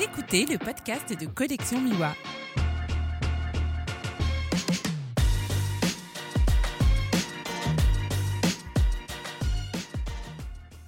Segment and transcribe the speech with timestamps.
[0.00, 2.14] Écoutez le podcast de Collection Miwa.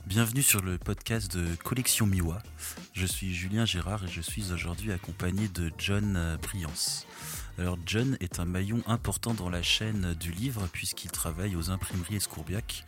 [0.06, 2.42] Bienvenue sur le podcast de Collection Miwa.
[2.92, 7.06] Je suis Julien Gérard et je suis aujourd'hui accompagné de John euh, Briance.
[7.58, 12.16] Alors John est un maillon important dans la chaîne du livre puisqu'il travaille aux imprimeries
[12.16, 12.84] Escourbiac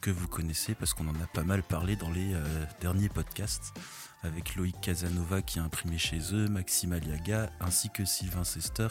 [0.00, 3.74] que vous connaissez parce qu'on en a pas mal parlé dans les euh, derniers podcasts
[4.22, 8.88] avec Loïc Casanova qui a imprimé chez eux, Maxime Aliaga ainsi que Sylvain Sester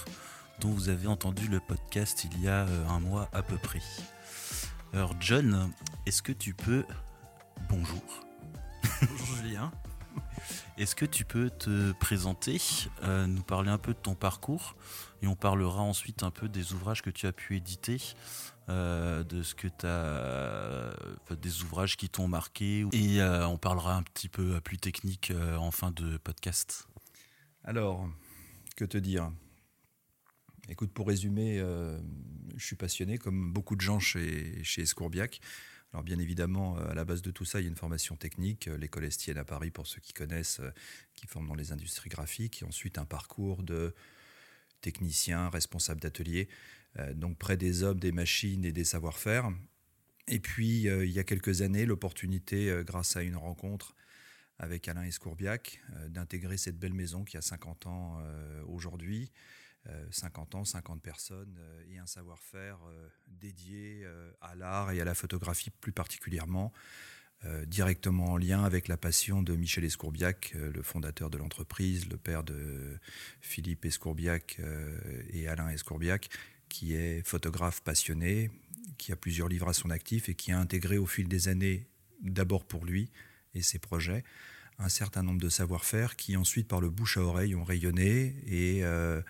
[0.60, 3.82] dont vous avez entendu le podcast il y a euh, un mois à peu près.
[4.94, 5.72] Alors John,
[6.06, 6.84] est-ce que tu peux
[7.70, 8.02] Bonjour.
[9.02, 9.72] Bonjour Julien.
[10.78, 12.62] Est-ce que tu peux te présenter,
[13.04, 14.76] euh, nous parler un peu de ton parcours
[15.22, 18.02] et on parlera ensuite un peu des ouvrages que tu as pu éditer,
[18.70, 23.58] euh, de ce que tu as, enfin, des ouvrages qui t'ont marqué et euh, on
[23.58, 26.88] parlera un petit peu plus technique euh, en fin de podcast.
[27.64, 28.10] Alors,
[28.76, 29.32] que te dire?
[30.70, 31.98] Écoute, pour résumer, euh,
[32.56, 35.40] je suis passionné, comme beaucoup de gens chez, chez Escourbiac.
[35.94, 38.18] Alors bien évidemment, euh, à la base de tout ça, il y a une formation
[38.18, 40.72] technique, euh, l'école Estienne à Paris pour ceux qui connaissent, euh,
[41.16, 43.96] qui forment dans les industries graphiques, et ensuite un parcours de
[44.82, 46.54] technicien, responsable d'atelier, euh,
[47.14, 49.52] donc près des hommes, des machines et des savoir-faire.
[50.28, 53.96] Et puis, euh, il y a quelques années, l'opportunité, euh, grâce à une rencontre
[54.60, 59.32] avec Alain Escourbiac, euh, d'intégrer cette belle maison qui a 50 ans euh, aujourd'hui.
[59.88, 65.00] Euh, 50 ans, 50 personnes euh, et un savoir-faire euh, dédié euh, à l'art et
[65.00, 66.74] à la photographie plus particulièrement,
[67.46, 72.10] euh, directement en lien avec la passion de Michel Escourbiac, euh, le fondateur de l'entreprise,
[72.10, 73.00] le père de
[73.40, 76.30] Philippe Escourbiac euh, et Alain Escourbiac,
[76.70, 78.52] qui est photographe passionné,
[78.98, 81.88] qui a plusieurs livres à son actif et qui a intégré au fil des années,
[82.22, 83.10] d'abord pour lui
[83.54, 84.24] et ses projets,
[84.80, 88.84] un certain nombre de savoir-faire qui ensuite, par le bouche à oreille, ont rayonné et
[88.84, 89.22] euh,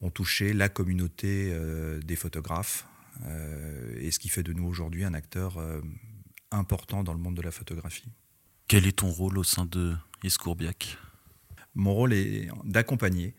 [0.00, 2.86] ont touché la communauté euh, des photographes,
[3.24, 5.58] euh, et ce qui fait de nous aujourd'hui un acteur
[6.50, 8.08] important dans le monde de la photographie.
[8.68, 10.98] Quel est ton rôle au sein de Escourbiac?
[11.74, 13.34] Mon rôle est d'accompagner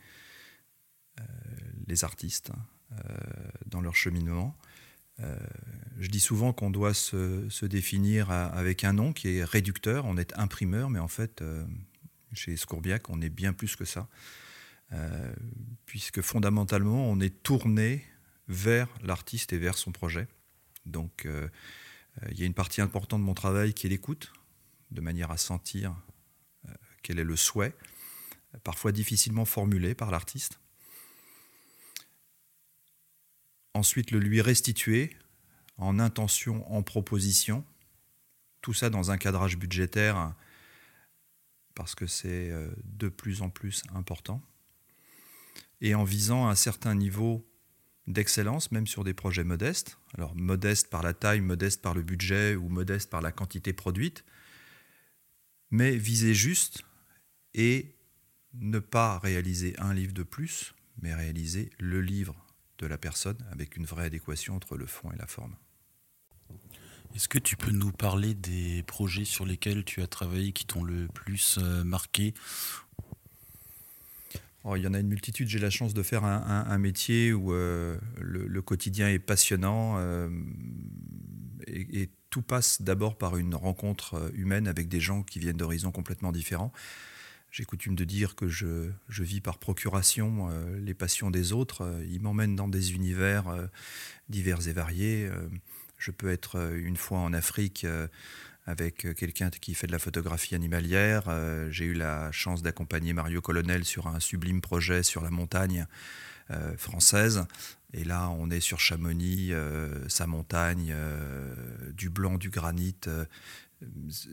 [1.87, 2.51] les artistes
[3.65, 4.57] dans leur cheminement.
[5.19, 5.35] Euh,
[5.99, 10.05] je dis souvent qu'on doit se, définir avec un nom qui est réducteur.
[10.05, 11.65] On est imprimeur, mais en fait, euh,
[12.33, 14.07] chez Scourbiac, on est bien plus que ça.
[14.93, 15.33] Euh,
[15.85, 18.05] puisque fondamentalement, on est tourné
[18.47, 20.27] vers l'artiste et vers son projet.
[20.85, 21.47] Donc, euh,
[22.23, 24.31] euh, il y a une partie importante de mon travail qui est l'écoute,
[24.91, 25.95] de manière à sentir
[26.67, 26.73] euh,
[27.03, 27.75] quel est le souhait,
[28.63, 30.59] parfois difficilement formulé par l'artiste.
[33.77, 35.15] Ensuite, le lui restituer
[35.77, 37.63] en intention, en proposition,
[38.61, 40.33] tout ça dans un cadrage budgétaire,
[41.75, 44.41] parce que c'est euh, de plus en plus important,
[45.79, 47.47] et en visant un certain niveau
[48.07, 49.99] d'excellence, même sur des projets modestes.
[50.17, 54.23] Alors modeste par la taille, modeste par le budget ou modeste par la quantité produite,
[55.69, 56.81] mais viser juste
[57.53, 57.95] et
[58.55, 62.46] ne pas réaliser un livre de plus, mais réaliser le livre
[62.79, 65.55] de la personne avec une vraie adéquation entre le fond et la forme.
[67.15, 70.83] Est-ce que tu peux nous parler des projets sur lesquels tu as travaillé qui t'ont
[70.83, 72.33] le plus euh, marqué?
[74.63, 75.47] Oh, il y en a une multitude.
[75.47, 79.19] J'ai la chance de faire un, un- un métier où euh, le, le quotidien est
[79.19, 80.29] passionnant euh,
[81.65, 85.91] et, et tout passe d'abord par une rencontre humaine avec des gens qui viennent d'horizons
[85.91, 86.73] complètement différents.
[87.51, 91.81] J'ai coutume de dire que je, je vis par procuration euh, les passions des autres.
[91.83, 93.67] Euh, Ils m'emmènent dans des univers euh,
[94.29, 95.29] divers et variés.
[95.97, 97.87] Je peux être une fois en Afrique
[98.65, 101.23] avec quelqu'un qui fait de la photographie animalière.
[101.71, 105.87] J'ai eu la chance d'accompagner Mario Colonel sur un sublime projet sur la montagne
[106.77, 107.45] française.
[107.93, 109.53] Et là, on est sur Chamonix,
[110.07, 110.93] sa montagne,
[111.93, 112.97] du blanc, du granit.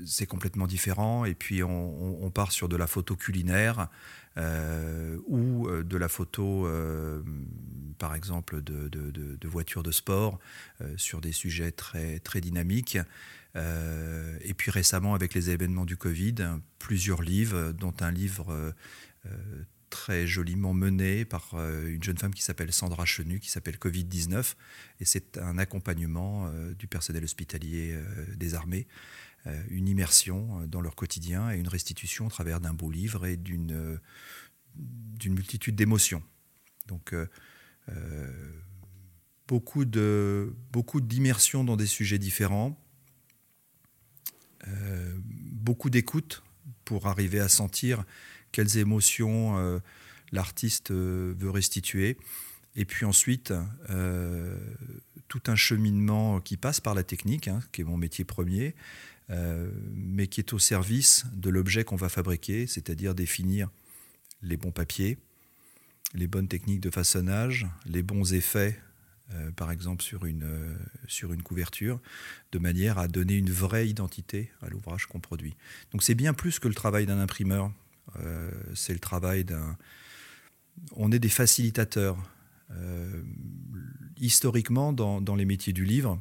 [0.07, 1.25] C'est complètement différent.
[1.25, 3.89] Et puis, on, part sur de la photo culinaire
[4.37, 7.23] euh, ou euh, de la photo, euh,
[7.99, 10.39] par exemple, de, voitures de sport
[10.97, 12.99] sur des sujets très, très dynamiques.
[13.57, 16.35] Et puis récemment, avec les événements du Covid,
[16.79, 18.75] plusieurs livres, dont un livre
[19.91, 21.55] très joliment mené par
[21.87, 24.55] une jeune femme qui s'appelle Sandra Chenu, qui s'appelle Covid-19.
[24.99, 27.97] Et c'est un accompagnement du personnel hospitalier
[28.37, 28.89] des armées,
[29.69, 33.37] une immersion euh, dans leur quotidien et une restitution au travers d'un beau livre et
[33.37, 33.99] d'une euh,
[35.27, 36.23] multitude d'émotions.
[36.87, 37.27] Donc, euh,
[37.91, 38.53] euh,
[39.47, 42.79] beaucoup de beaucoup d'immersion dans des sujets différents,
[44.69, 45.17] euh,
[45.53, 46.43] beaucoup d'écoute
[46.85, 48.05] pour arriver à sentir
[48.53, 49.81] quelles émotions
[50.33, 52.17] l'artiste veut restituer.
[52.77, 53.53] Et puis ensuite,
[55.29, 58.75] tout un cheminement qui passe par la technique, hein, qui est mon métier premier,
[59.29, 63.71] mais qui est au service de l'objet qu'on va fabriquer, c'est-à-dire définir
[64.43, 65.19] les bons papiers,
[66.15, 68.79] les bonnes techniques de façonnage, les bons effets,
[69.33, 70.77] euh, par exemple sur une, euh,
[71.09, 71.99] sur une couverture,
[72.53, 75.57] de manière à donner une vraie identité à l'ouvrage qu'on produit.
[75.93, 77.73] Donc c'est bien plus que le travail d'un imprimeur,
[78.21, 79.77] euh, c'est le travail d'un...
[80.97, 82.19] On est des facilitateurs.
[84.19, 86.21] historiquement, dans, dans les métiers du livre,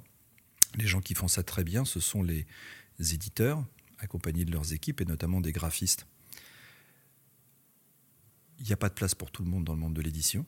[0.75, 2.45] les gens qui font ça très bien, ce sont les
[3.00, 3.63] éditeurs,
[4.00, 6.06] accompagnés de leurs équipes, et notamment des graphistes.
[8.60, 10.45] Il n'y a pas de place pour tout le monde dans le monde de l'édition.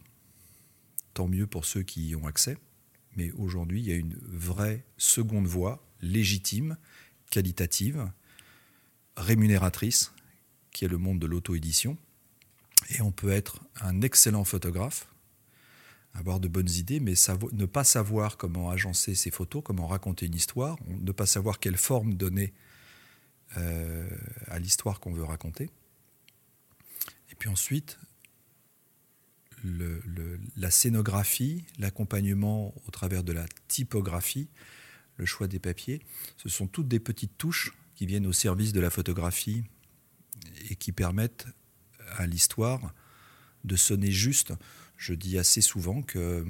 [1.14, 2.58] Tant mieux pour ceux qui y ont accès.
[3.16, 6.78] Mais aujourd'hui, il y a une vraie seconde voie, légitime,
[7.30, 8.12] qualitative,
[9.18, 10.14] rémunératrice,
[10.72, 11.98] qui est le monde de l'auto-édition.
[12.90, 15.08] Et on peut être un excellent photographe,
[16.16, 17.14] avoir de bonnes idées, mais
[17.52, 21.78] ne pas savoir comment agencer ses photos, comment raconter une histoire, ne pas savoir quelle
[21.78, 22.54] forme donner
[23.58, 24.10] euh,
[24.48, 25.70] à l'histoire qu'on veut raconter.
[27.32, 28.00] Et puis ensuite,
[30.58, 34.48] la scénographie, l'accompagnement au travers de la typographie,
[35.18, 36.02] le choix des papiers,
[36.38, 39.64] ce sont toutes des petites touches qui viennent au service de la photographie
[40.70, 41.48] et qui permettent
[42.18, 42.94] à l'histoire
[43.64, 44.54] de sonner juste.
[44.98, 46.46] Je dis assez souvent que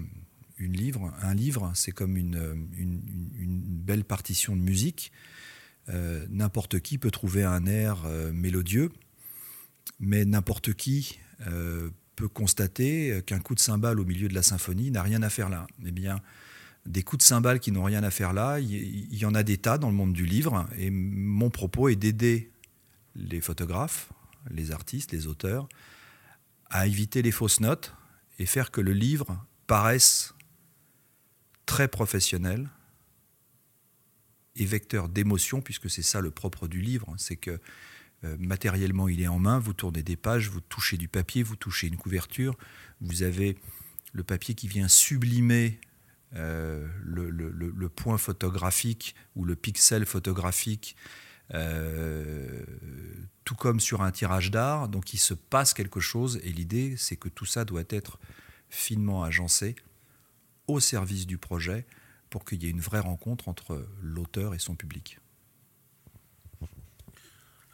[0.58, 2.68] une livre, un livre, c'est comme une,
[3.86, 5.12] belle partition de musique.
[5.90, 8.90] Euh, n'importe qui peut trouver un air euh, mélodieux,
[10.00, 14.90] mais n'importe qui euh, peut constater qu'un coup de cymbale au milieu de la symphonie
[14.90, 15.68] n'a rien à faire là.
[15.86, 16.20] Eh bien,
[16.88, 19.58] des coups de cymbale qui n'ont rien à faire là, il y en a des
[19.58, 22.52] tas dans le monde du livre, et mon propos est d'aider
[23.16, 24.12] les photographes,
[24.50, 25.68] les artistes, les auteurs,
[26.70, 27.94] à éviter les fausses notes
[28.40, 30.34] et faire que le livre paraisse
[31.66, 32.70] très professionnel
[34.56, 37.60] et vecteur d'émotion, puisque c'est ça le propre du livre, c'est que
[38.24, 41.56] euh, matériellement, il est en main, vous tournez des pages, vous touchez du papier, vous
[41.56, 42.58] touchez une couverture,
[43.02, 43.58] vous avez
[44.14, 45.80] le papier qui vient sublimer
[46.36, 50.96] euh, le, point photographique ou le pixel photographique,
[51.54, 52.64] euh,
[53.44, 54.90] tout comme sur un tirage d'art.
[54.90, 58.20] Donc il se passe quelque chose et l'idée, c'est que tout ça doit être
[58.70, 59.76] finement agencé
[60.68, 61.86] au service du projet
[62.30, 65.20] pour qu'il y ait une vraie rencontre entre l'auteur et son public.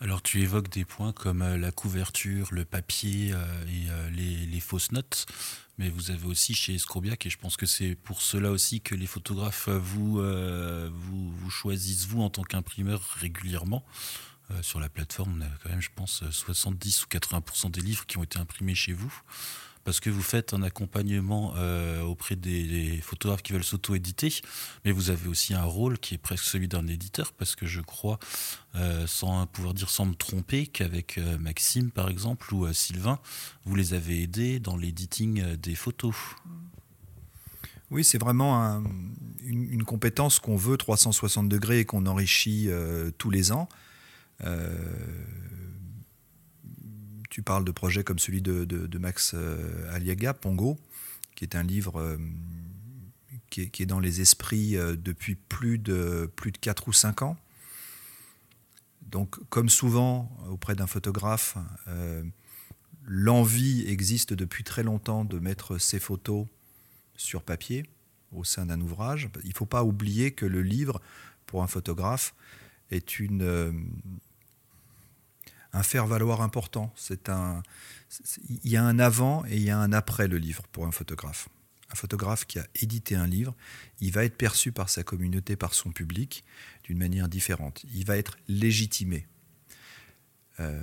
[0.01, 4.59] Alors tu évoques des points comme euh, la couverture, le papier euh, et euh, les,
[4.59, 5.27] fausses notes,
[5.77, 8.95] mais vous avez aussi chez Escrobiac, et je pense que c'est pour cela aussi que
[8.95, 13.83] les photographes vous, vous, vous choisissent vous en tant qu'imprimeur régulièrement.
[14.61, 18.17] sur la plateforme, on a quand même, je pense, 70 ou 80% des livres qui
[18.17, 19.13] ont été imprimés chez vous
[19.83, 24.41] parce que vous faites un accompagnement euh, auprès des, photographes qui veulent s'auto-éditer,
[24.85, 27.81] mais vous avez aussi un rôle qui est presque celui d'un éditeur, parce que je
[27.81, 28.19] crois,
[28.75, 33.19] euh, sans pouvoir dire sans me tromper, qu'avec euh, Maxime par exemple ou Sylvain,
[33.65, 36.15] vous les avez aidés dans l'éditing des photos.
[37.89, 38.81] Oui, c'est vraiment
[39.43, 42.69] une, compétence qu'on veut 360 degrés et qu'on enrichit
[43.17, 43.67] tous les ans
[47.31, 50.77] tu parles de projets comme celui de, Max euh, Aliaga, Pongo,
[51.33, 52.17] qui est un livre euh,
[53.49, 57.37] qui, est, dans les esprits euh, depuis plus de, plus de 4 ou 5 ans.
[59.01, 61.57] Donc, comme souvent auprès d'un photographe,
[63.03, 66.47] l'envie existe depuis très longtemps de mettre ses photos
[67.17, 67.89] sur papier
[68.31, 69.29] au sein d'un ouvrage.
[69.43, 71.01] Il ne faut pas oublier que le livre,
[71.45, 72.33] pour un photographe,
[72.89, 73.89] est une,
[75.73, 76.93] un faire-valoir important.
[77.09, 80.91] Il y a un avant et il y a un après le livre pour un
[80.91, 81.49] photographe.
[81.91, 83.53] Un photographe qui a édité un livre,
[83.99, 86.45] il va être perçu par sa communauté, par son public,
[86.83, 87.83] d'une manière différente.
[87.93, 89.27] Il va être légitimé.
[90.59, 90.81] Euh,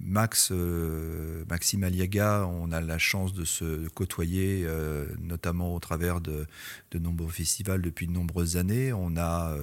[0.00, 6.20] Max, euh, Maxime Aliaga, on a la chance de se côtoyer, euh, notamment au travers
[6.20, 6.46] de,
[6.92, 8.92] de, nombreux festivals depuis de nombreuses années.
[8.92, 9.54] On a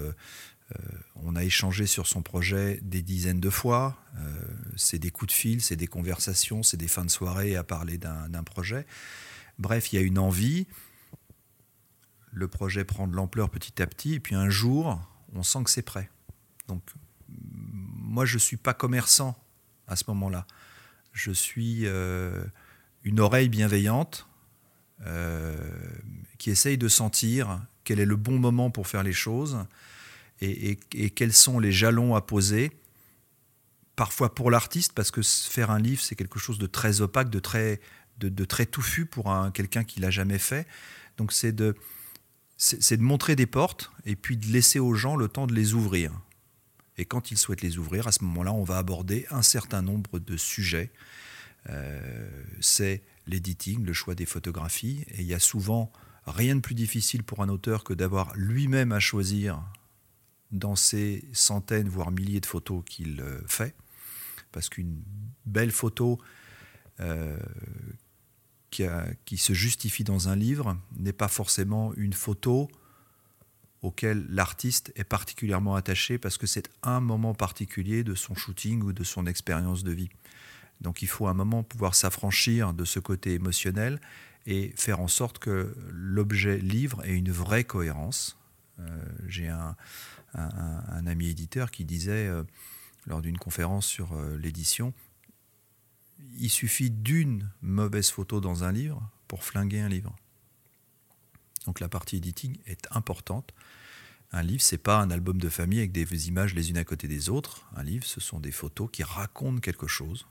[1.26, 3.98] on a échangé sur son projet des dizaines de fois.
[4.18, 4.32] Euh,
[4.76, 7.98] c'est des coups de fil, c'est des conversations, c'est des fins de soirée à parler
[7.98, 8.86] d'un projet.
[9.58, 10.68] Bref, il y a une envie.
[12.32, 14.14] Le projet prend de l'ampleur petit à petit.
[14.14, 15.02] Et puis un jour,
[15.34, 16.10] on sent que c'est prêt.
[16.68, 16.84] Donc,
[17.28, 19.36] moi, je ne suis pas commerçant
[19.88, 20.46] à ce moment-là.
[21.12, 22.44] Je suis euh,
[23.04, 24.28] une oreille bienveillante
[26.40, 29.66] qui essaye de sentir quel est le bon moment pour faire les choses
[30.42, 30.78] et,
[31.10, 32.72] quels sont les jalons à poser
[33.96, 37.40] parfois pour l'artiste, parce que faire un livre, c'est quelque chose de très opaque, de
[37.40, 37.80] très,
[38.18, 40.68] de, très touffu pour un, quelqu'un qui l'a jamais fait.
[41.18, 41.76] Donc c'est de,
[42.58, 45.74] c'est de montrer des portes et puis de laisser aux gens le temps de les
[45.74, 46.12] ouvrir.
[46.98, 50.20] Et quand ils souhaitent les ouvrir, à ce moment-là, on va aborder un certain nombre
[50.20, 50.92] de sujets.
[51.70, 52.30] Euh,
[52.62, 55.06] c'est l'editing, le choix des photographies.
[55.10, 55.92] Et il y a souvent
[56.26, 59.62] rien de plus difficile pour un auteur que d'avoir lui-même à choisir
[60.52, 63.76] dans ces centaines, voire milliers de photos qu'il euh, fait.
[64.52, 65.02] Parce qu'une
[65.46, 66.20] belle photo
[67.02, 67.38] euh,
[69.26, 72.70] qui, se justifie dans un livre n'est pas forcément une photo
[73.82, 78.92] auquel l'artiste est particulièrement attaché parce que c'est un moment particulier de son shooting ou
[78.92, 80.10] de son expérience de vie.
[80.82, 84.02] Donc il faut un moment pouvoir s'affranchir de ce côté émotionnel
[84.46, 88.38] et faire en sorte que l'objet livre ait une vraie cohérence.
[88.80, 89.76] Euh, j'ai un,
[90.36, 92.44] ami éditeur qui disait euh,
[93.06, 94.94] lors d'une conférence sur euh, l'édition,
[96.38, 100.16] il suffit d'une mauvaise photo dans un livre pour flinguer un livre.
[101.66, 103.54] Donc la partie editing est importante.
[104.32, 107.08] Un livre, c'est pas un album de famille avec des images les unes à côté
[107.08, 107.68] des autres.
[107.76, 110.26] Un livre, ce sont des photos qui racontent quelque chose,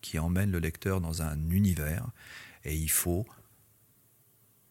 [0.00, 2.06] qui emmènent le lecteur dans un univers.
[2.64, 3.26] Et il faut,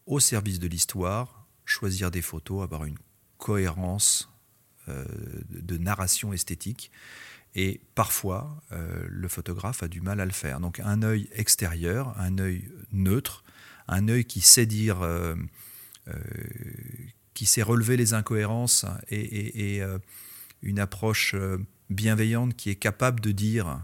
[0.06, 2.98] au service de l'histoire, choisir des photos, avoir une
[3.38, 4.33] cohérence
[4.88, 6.92] de narration esthétique
[7.56, 10.60] et parfois, euh, le photographe a du mal à le faire.
[10.60, 13.44] Donc un œil extérieur, un œil neutre,
[13.88, 15.36] un œil qui sait dire, euh,
[16.08, 16.14] euh,
[17.34, 19.82] qui sait relever les incohérences et,
[20.62, 21.36] une approche
[21.90, 23.82] bienveillante qui est capable de dire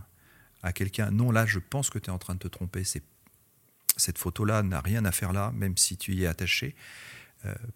[0.64, 4.18] à quelqu'un, non, là, je pense que tu es en train de te tromper, cette
[4.18, 6.76] photo-là n'a rien à faire là, même si tu y es attaché,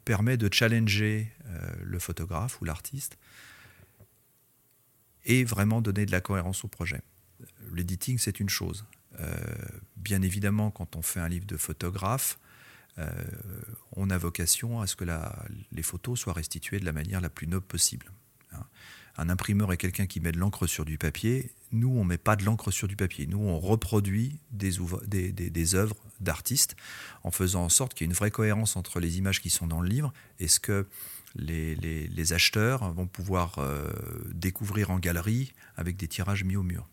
[0.06, 1.32] permet de challenger
[1.82, 3.18] le photographe ou l'artiste
[5.26, 7.02] et vraiment donner de la cohérence au projet.
[7.74, 8.86] L'editing, c'est une chose.
[9.20, 9.36] Euh,
[9.96, 12.40] bien évidemment, quand on fait un livre de photographe,
[12.98, 13.10] euh,
[13.94, 15.06] on a vocation à ce que
[15.72, 18.12] les photos soient restituées de la manière la plus noble possible.
[18.52, 18.66] Hein.
[19.18, 21.52] Un imprimeur est quelqu'un qui met de l'encre sur du papier.
[21.72, 23.28] Nous, on ne met pas de l'encre sur du papier.
[23.28, 26.76] Nous, on reproduit des, œuvres d'artistes
[27.24, 29.68] en faisant en sorte qu'il y ait une vraie cohérence entre les images qui sont
[29.68, 30.88] dans le livre et ce que
[31.36, 33.92] les, acheteurs vont pouvoir euh,
[34.34, 36.88] découvrir en galerie avec des tirages mis au mur.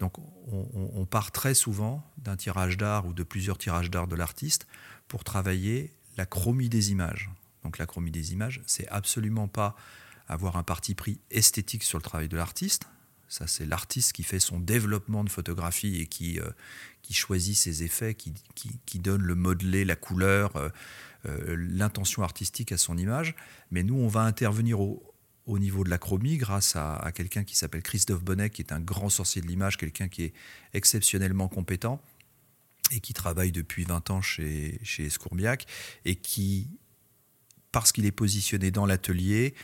[0.00, 0.18] Donc
[0.50, 4.66] on, part très souvent d'un tirage d'art ou de plusieurs tirages d'art de l'artiste
[5.06, 7.30] pour travailler la chromie des images.
[7.62, 9.76] Donc la chromie des images, c'est absolument pas
[10.32, 12.84] avoir un parti pris esthétique sur le travail de l'artiste.
[13.32, 16.50] Ça, c'est l'artiste qui fait son développement de photographie et qui, euh,
[17.00, 20.68] qui choisit ses effets, qui, qui, donne le modelé, la couleur, euh,
[21.24, 23.34] euh, l'intention artistique à son image.
[23.70, 25.02] Mais nous, on va intervenir au,
[25.46, 29.08] niveau de la chromie grâce à, quelqu'un qui s'appelle Christophe Bonnet, qui est un grand
[29.08, 30.34] sorcier de l'image, quelqu'un qui est
[30.74, 32.02] exceptionnellement compétent
[32.90, 35.66] et qui travaille depuis 20 ans chez, chez Scourbiac
[36.04, 36.68] et qui,
[37.70, 39.54] parce qu'il est positionné dans l'atelier,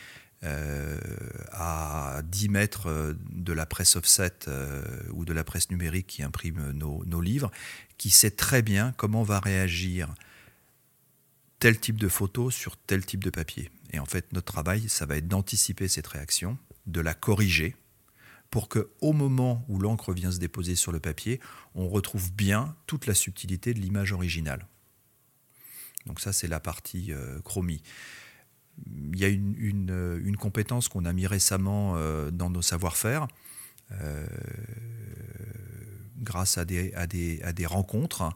[0.41, 6.71] à 10 mètres de la presse offset euh, ou de la presse numérique qui imprime
[6.71, 7.51] nos, livres,
[7.97, 10.13] qui sait très bien comment va réagir
[11.59, 13.69] tel type de photo sur tel type de papier.
[13.91, 17.75] Et en fait, notre travail, ça va être d'anticiper cette réaction, de la corriger,
[18.49, 21.39] pour que au moment où l'encre vient se déposer sur le papier,
[21.75, 24.65] on retrouve bien toute la subtilité de l'image originale.
[26.05, 27.83] Donc ça, c'est la partie euh, chromie.
[29.13, 33.27] Il y a une, euh, compétence qu'on a mis récemment euh, dans nos savoir-faire
[36.21, 38.35] grâce à des, rencontres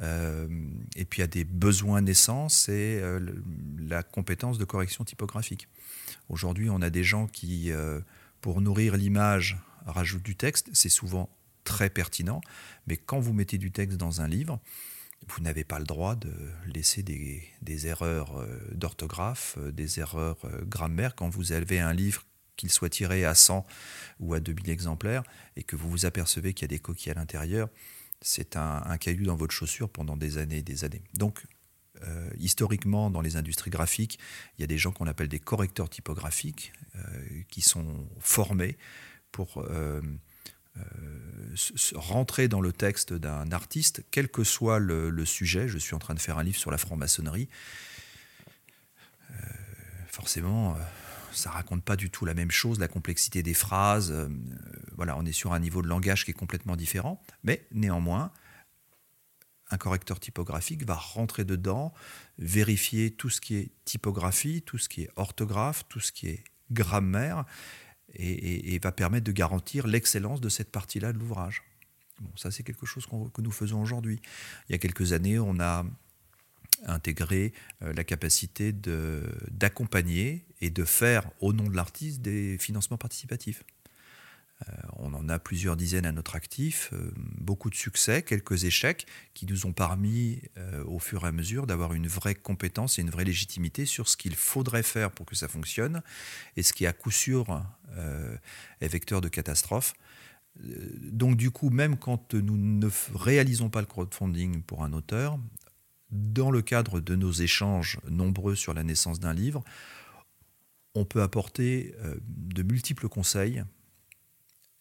[0.00, 0.48] euh,
[0.96, 3.20] et puis à des besoins naissants, c'est euh,
[3.78, 5.68] la compétence de correction typographique.
[6.28, 8.00] Aujourd'hui, on a des gens qui, euh,
[8.40, 10.70] pour nourrir l'image, rajoutent du texte.
[10.72, 11.28] C'est souvent
[11.64, 12.40] très pertinent,
[12.86, 14.60] mais quand vous mettez du texte dans un livre,
[15.28, 16.32] vous n'avez pas le droit de
[16.66, 21.14] laisser des, erreurs d'orthographe, des erreurs grammaire.
[21.14, 22.24] Quand vous avez un livre
[22.56, 23.66] qu'il soit tiré à 100
[24.20, 25.22] ou à 2000 exemplaires,
[25.56, 27.68] et que vous vous apercevez qu'il y a des coquilles à l'intérieur,
[28.20, 31.02] c'est un, caillou dans votre chaussure pendant des années et des années.
[31.14, 31.44] Donc,
[32.02, 34.18] euh, historiquement, dans les industries graphiques,
[34.56, 38.78] il y a des gens qu'on appelle des correcteurs typographiques euh, qui sont formés
[39.30, 40.00] pour euh,
[41.94, 45.68] rentrer dans le texte d'un artiste, quel que soit le, sujet.
[45.68, 47.48] Je suis en train de faire un livre sur la franc-maçonnerie.
[50.08, 50.76] forcément
[51.34, 54.10] ça raconte pas du tout la même chose, la complexité des phrases.
[54.12, 54.28] Euh,
[54.96, 58.32] voilà, on est sur un niveau de langage qui est complètement différent, mais néanmoins,
[59.70, 61.92] un correcteur typographique va rentrer dedans,
[62.38, 66.44] vérifier tout ce qui est typographie, tout ce qui est orthographe, tout ce qui est
[66.70, 67.44] grammaire,
[68.16, 71.62] et, va permettre de garantir l'excellence de cette partie-là de l'ouvrage.
[72.20, 74.20] Bon, ça, c'est quelque chose que nous faisons aujourd'hui.
[74.68, 75.84] Il y a quelques années, on a
[76.86, 77.52] intégré
[77.82, 78.72] euh, la capacité
[79.50, 83.64] d'accompagner et de faire, au nom de l'artiste, des financements participatifs.
[84.68, 89.06] Euh, on en a plusieurs dizaines à notre actif, euh, beaucoup de succès, quelques échecs
[89.34, 90.40] qui nous ont permis
[90.86, 94.16] au fur et à mesure d'avoir une vraie compétence et une vraie légitimité sur ce
[94.16, 96.02] qu'il faudrait faire pour que ça fonctionne
[96.56, 97.62] et ce qui à coup sûr
[98.80, 99.94] est vecteur de catastrophe.
[100.56, 105.38] Donc du coup, même quand nous ne réalisons pas le crowdfunding pour un auteur,
[106.10, 109.64] dans le cadre de nos échanges nombreux sur la naissance d'un livre,
[110.94, 113.64] on peut apporter euh, de multiples conseils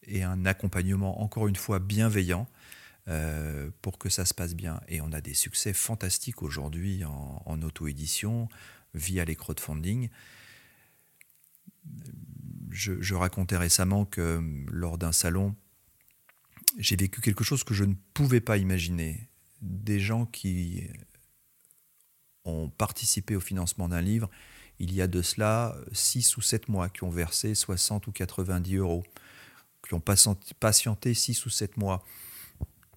[0.07, 2.47] et un accompagnement, encore une fois, bienveillant
[3.07, 4.81] euh, pour que ça se passe bien.
[4.87, 8.49] Et on a des succès fantastiques aujourd'hui en, auto-édition
[8.93, 10.09] via les crowdfunding.
[12.71, 14.41] Je, je, racontais récemment que
[14.71, 15.55] lors d'un salon,
[16.77, 19.29] j'ai vécu quelque chose que je ne pouvais pas imaginer.
[19.61, 20.87] Des gens qui
[22.45, 24.29] ont participé au financement d'un livre
[24.79, 28.75] il y a de cela 6 ou 7 mois, qui ont versé 60 ou 90
[28.77, 29.03] euros,
[29.87, 30.01] qui ont
[30.59, 32.03] patienté 6 ou 7 mois,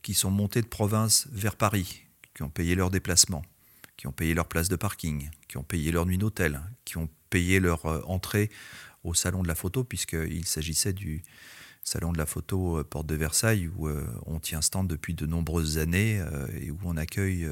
[0.02, 3.43] qui sont montés de province vers Paris, qui ont payé leur déplacement,
[3.97, 7.09] qui ont payé leur place de parking, qui ont payé leur nuit d'hôtel, qui ont
[7.31, 8.50] payé leur euh, entrée
[9.05, 11.23] au salon de la photo, puisqu'il s'agissait du
[11.83, 15.26] salon de la photo euh, Porte de Versailles, où euh, on tient stand depuis de
[15.26, 16.25] nombreuses années
[16.61, 17.49] et où on accueille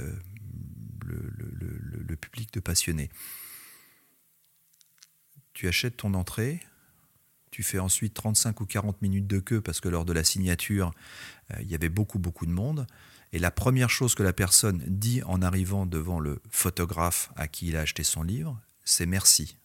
[1.05, 3.11] le, public de passionnés.
[5.53, 6.61] Tu achètes ton entrée,
[7.55, 10.91] tu fais ensuite 35 ou 40 minutes de queue parce que lors de la signature,
[11.53, 12.85] euh, il y avait beaucoup, beaucoup de monde.
[13.33, 17.69] Et la première chose que la personne dit en arrivant devant le photographe à qui
[17.69, 19.57] il a acheté son livre, c'est merci.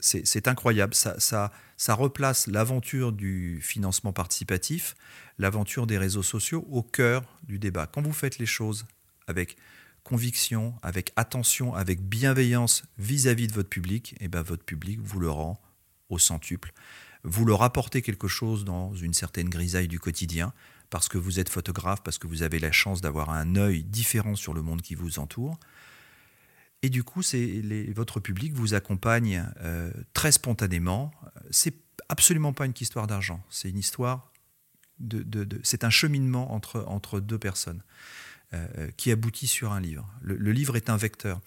[0.00, 4.96] C'est incroyable, ça, ça, ça replace l'aventure du financement participatif,
[5.38, 7.86] l'aventure des réseaux sociaux au cœur du débat.
[7.86, 8.84] Quand vous faites les choses
[9.28, 9.56] avec
[10.02, 15.20] conviction, avec attention, avec bienveillance vis-à-vis de votre public, et eh ben votre public vous
[15.20, 15.60] le rend
[16.08, 16.72] au centuple.
[17.24, 20.52] Vous leur apportez quelque chose dans une certaine grisaille du quotidien,
[20.90, 24.36] parce que vous êtes photographe, parce que vous avez la chance d'avoir un œil différent
[24.36, 25.58] sur le monde qui vous entoure.
[26.82, 31.10] Et du coup, les, votre public vous accompagne euh, très spontanément.
[31.50, 31.74] C'est
[32.08, 34.32] absolument pas une histoire d'argent, c'est une histoire
[35.00, 37.82] de, c'est un cheminement entre, entre deux personnes.
[38.54, 40.10] Euh, qui aboutit sur un livre.
[40.22, 41.38] Le, livre est un vecteur.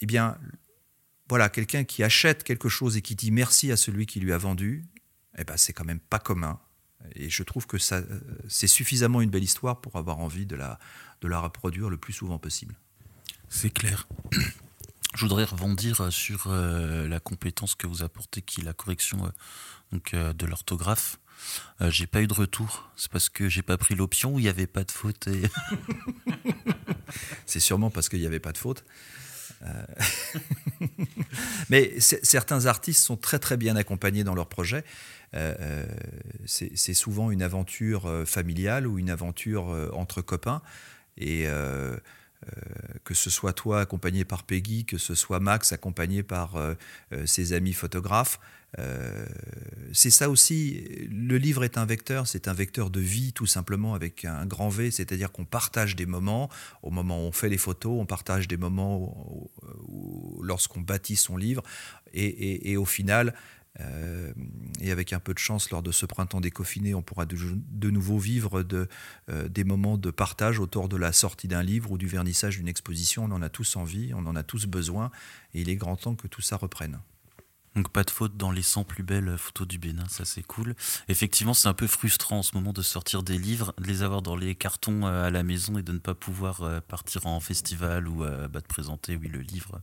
[0.00, 0.38] Eh bien,
[1.28, 4.38] voilà, quelqu'un qui achète quelque chose et qui dit merci à celui qui lui a
[4.38, 4.84] vendu,
[5.36, 6.58] eh ben, c'est quand même pas commun.
[7.14, 10.56] Et je trouve que ça, euh, c'est suffisamment une belle histoire pour avoir envie de
[10.56, 10.78] la,
[11.20, 12.74] de la reproduire le plus souvent possible.
[13.48, 14.08] C'est clair.
[15.14, 19.32] Je voudrais rebondir sur euh, la compétence que vous apportez, qui est la correction
[19.92, 21.18] donc, de l'orthographe.
[21.80, 22.90] Euh, j'ai pas eu de retour.
[22.96, 25.28] C'est parce que j'ai pas pris l'option où il n'y avait pas de faute.
[27.46, 28.84] C'est sûrement parce qu'il n'y avait pas de faute.
[29.62, 29.84] Euh,
[31.70, 34.84] mais certains artistes sont très très bien accompagnés dans leur projet.
[35.34, 35.86] Euh,
[36.46, 40.62] c'est souvent une aventure familiale ou une aventure entre copains.
[41.18, 41.46] Et
[43.04, 46.56] que ce soit toi accompagné par Peggy, que ce soit Max accompagné par
[47.24, 48.38] ses amis photographes,
[48.78, 49.24] euh,
[49.92, 53.94] c'est ça aussi, le livre est un vecteur, c'est un vecteur de vie tout simplement
[53.94, 56.50] avec un grand V, c'est-à-dire qu'on partage des moments,
[56.82, 59.48] au moment où on fait les photos, on partage des moments
[60.42, 61.62] lorsqu'on bâtit son livre,
[62.12, 63.34] et, au final,
[63.80, 64.32] euh,
[64.80, 68.18] et avec un peu de chance, lors de ce printemps déconfiné, on pourra de, nouveau
[68.18, 72.56] vivre euh, des moments de partage autour de la sortie d'un livre ou du vernissage
[72.56, 73.24] d'une exposition.
[73.24, 75.10] On en a tous envie, on en a tous besoin,
[75.54, 76.98] et il est grand temps que tout ça reprenne.
[77.74, 80.74] Donc pas de faute dans les 100 plus belles photos du Bénin, ça c'est cool.
[81.08, 84.22] Effectivement, c'est un peu frustrant en ce moment de sortir des livres, de les avoir
[84.22, 87.40] dans les cartons euh, à la maison et de ne pas pouvoir euh, partir en
[87.40, 89.80] festival ou euh, bah, de présenter, oui, le livre,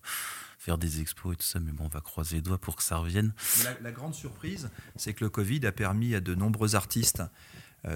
[0.57, 1.59] faire des expos et tout ça.
[1.59, 3.33] Mais bon, on va croiser les doigts pour que ça revienne.
[3.81, 7.23] La, grande surprise, c'est que le Covid a permis à de nombreux artistes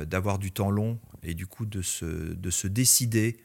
[0.06, 3.44] d'avoir du temps long et du coup de se, de se décider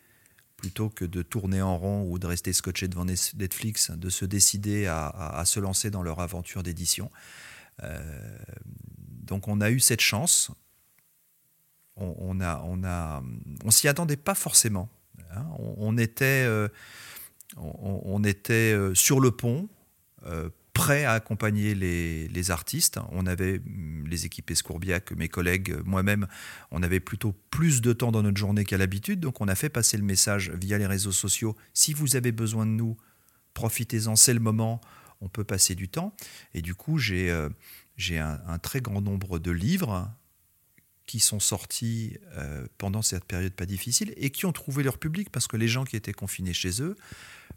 [0.65, 4.87] plutôt que de tourner en rond ou de rester scotché devant Netflix, de se décider
[4.87, 7.11] à, se lancer dans leur aventure d'édition.
[7.83, 8.01] Euh,
[9.25, 10.51] donc on a eu cette chance.
[11.97, 13.23] On, a, on a,
[13.63, 14.89] on s'y attendait pas forcément.
[15.33, 15.45] Hein.
[15.59, 16.69] On, était, euh,
[17.59, 19.69] on, était euh, sur le pont,
[20.75, 22.99] prêt à accompagner les, artistes.
[23.13, 26.27] On avait mm, les équipes Escourbiac, mes collègues, moi-même,
[26.71, 29.71] on avait plutôt plus de temps dans notre journée qu'à l'habitude, donc on a fait
[29.71, 31.57] passer le message via les réseaux sociaux.
[31.73, 32.99] Si vous avez besoin de nous,
[33.55, 34.81] profitez-en, c'est le moment.
[35.21, 36.15] on peut passer du temps.
[36.53, 37.49] Et du coup, j'ai euh,
[38.11, 40.13] un, très grand nombre de livres
[41.07, 45.31] qui sont sortis euh, pendant cette période pas difficile et qui ont trouvé leur public
[45.31, 46.97] parce que les gens qui étaient confinés chez eux,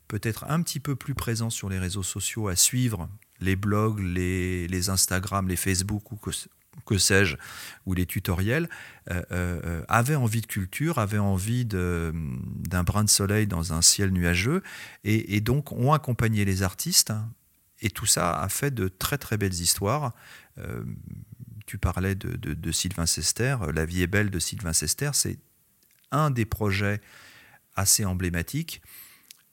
[0.08, 4.68] peut-être un petit peu plus présents sur les réseaux sociaux à suivre les blogs, les,
[4.68, 6.18] les Instagram, les Facebook ou
[6.86, 7.36] que, sais-je,
[7.86, 8.70] ou les tutoriels,
[9.12, 14.12] euh, euh, avaient envie de culture, avaient envie d'un brin de soleil dans un ciel
[14.12, 14.64] nuageux,
[15.04, 17.14] et, donc ont accompagné les artistes.
[17.82, 20.14] Et tout ça a fait de très très belles histoires.
[20.58, 20.84] Euh,
[21.68, 25.38] tu parlais de, Sylvain Sester, La vie est belle de Sylvain Sester, c'est
[26.12, 27.02] un des projets
[27.76, 28.82] assez emblématiques,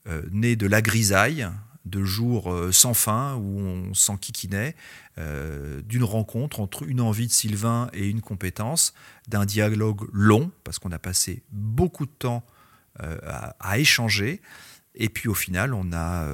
[0.08, 1.48] euh, né de la grisaille,
[1.84, 4.74] de jours euh, sans fin où on s'enquiquinait,
[5.18, 8.94] euh, d'une rencontre entre une envie de Sylvain et une compétence,
[9.28, 12.44] d'un dialogue long, parce qu'on a passé beaucoup de temps
[12.96, 14.40] à, échanger,
[14.94, 16.28] et puis au final, on a,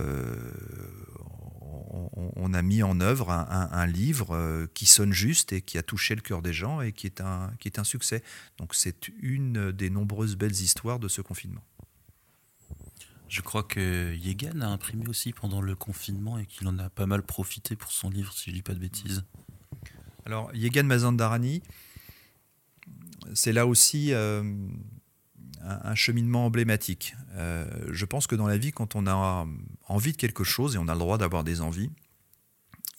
[2.37, 6.15] on, a mis en œuvre un, livre euh, qui sonne juste et qui a touché
[6.15, 8.23] le cœur des gens et qui est un, qui est un succès.
[8.59, 11.63] Donc c'est une des nombreuses belles histoires de ce confinement.
[13.31, 17.07] Je crois que Yegan a imprimé aussi pendant le confinement et qu'il en a pas
[17.07, 19.25] mal profité pour son livre, si je dis pas de bêtises.
[20.27, 21.63] Alors, Yegan Mazandarani,
[23.33, 24.43] c'est là aussi euh,
[25.63, 27.15] un, cheminement emblématique.
[27.35, 29.47] Euh, je pense que dans la vie, quand on a
[29.87, 31.91] envie de quelque chose, et on a le droit d'avoir des envies,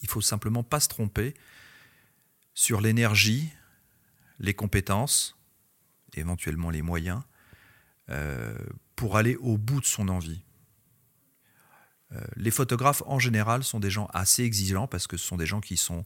[0.02, 1.34] il faut simplement pas se tromper
[2.54, 3.50] sur l'énergie,
[4.40, 5.38] les compétences,
[6.14, 7.22] éventuellement les moyens,
[8.10, 8.56] euh,
[9.02, 10.44] pour aller au bout de son envie.
[12.14, 15.48] Euh, les photographes, en général, sont des gens assez exigeants parce que ce sont des
[15.48, 16.06] gens qui sont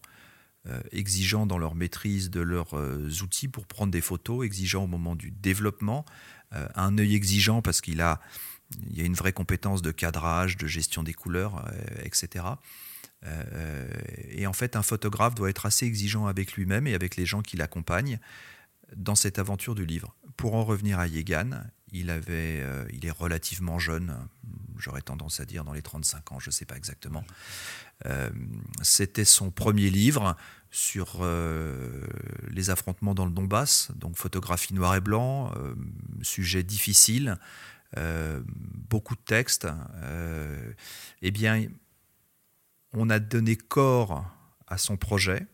[0.92, 2.74] exigeants dans leur maîtrise de leurs
[3.22, 6.06] outils pour prendre des photos, exigeants au moment du développement,
[6.54, 8.22] euh, un œil exigeant parce qu'il a,
[8.90, 12.46] il y a une vraie compétence de cadrage, de gestion des couleurs, euh, etc.
[13.26, 13.88] Euh,
[14.30, 17.42] et en fait, un photographe doit être assez exigeant avec lui-même et avec les gens
[17.42, 18.20] qui l'accompagnent
[18.96, 20.16] dans cette aventure du livre.
[20.38, 24.18] Pour en revenir à Yegan, il, avait, il est relativement jeune,
[24.78, 27.24] j'aurais tendance à dire dans les 35 ans, je ne sais pas exactement.
[28.82, 30.36] C'était son premier livre
[30.76, 32.06] sur euh,
[32.50, 35.74] les affrontements dans le Donbass, donc photographie noir et blanc, euh,
[36.22, 37.38] sujet difficile,
[37.98, 39.68] euh, beaucoup de textes.
[41.22, 41.66] eh bien,
[42.92, 44.26] on a donné corps
[44.68, 45.48] à son projet.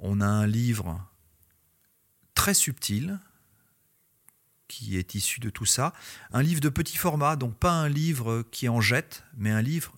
[0.00, 1.00] On a un livre
[2.34, 3.20] très subtil
[4.68, 5.92] qui est issu de tout ça.
[6.32, 9.94] Un livre de petit format, donc pas un livre qui en jette, mais un livre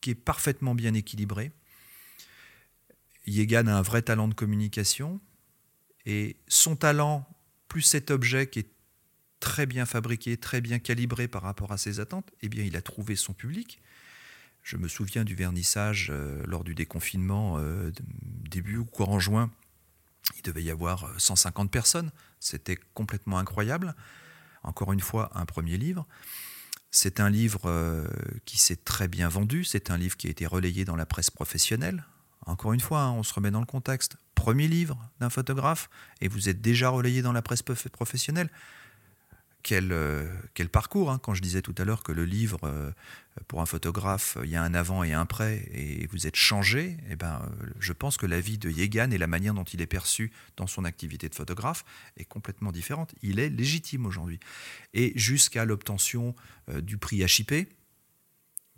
[0.00, 1.52] qui est parfaitement bien équilibré
[3.26, 5.20] Yegan a un vrai talent de communication
[6.04, 7.26] et son talent,
[7.68, 8.70] plus cet objet qui est
[9.40, 12.82] très bien fabriqué, très bien calibré par rapport à ses attentes, eh bien, il a
[12.82, 13.82] trouvé son public.
[14.62, 17.90] Je me souviens du vernissage euh, lors du déconfinement euh,
[18.50, 19.50] début ou courant juin.
[20.34, 22.10] Il devait y avoir 150 euh, personnes.
[22.40, 23.94] C'était complètement incroyable.
[24.62, 26.06] Encore une fois, un premier livre.
[26.90, 28.08] C'est un livre
[28.46, 29.64] qui s'est très bien vendu.
[29.64, 32.04] C'est un livre qui a été relayé dans la presse professionnelle.
[32.46, 34.16] Encore une fois, hein, on se remet dans le contexte.
[34.34, 38.50] Premier livre d'un photographe et vous êtes déjà relayé dans la presse professionnelle.
[39.66, 40.24] Quel, euh,
[40.54, 41.18] quel parcours hein.
[41.18, 42.92] Quand je disais tout à l'heure que le livre, euh,
[43.48, 46.96] pour un photographe, il y a un avant et un après et vous êtes changé,
[47.10, 49.80] eh ben, euh, je pense que la vie de Yegan et la manière dont il
[49.80, 51.84] est perçu dans son activité de photographe
[52.16, 53.12] est complètement différente.
[53.22, 54.38] Il est légitime aujourd'hui.
[54.94, 56.36] Et jusqu'à l'obtention
[56.68, 57.68] du prix HIP,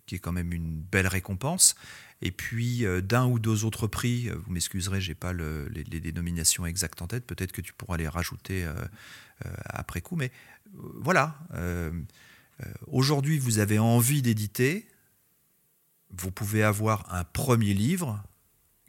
[0.07, 1.74] qui est quand même une belle récompense,
[2.22, 7.07] et puis d'un ou deux autres prix, vous m'excuserez, j'ai pas les, dénominations exactes en
[7.07, 8.66] tête, peut-être que tu pourras les rajouter
[9.66, 10.33] après coup, mais
[10.74, 11.38] voilà.
[12.87, 14.88] Aujourd'hui, vous avez envie d'éditer,
[16.11, 18.22] vous pouvez avoir un premier livre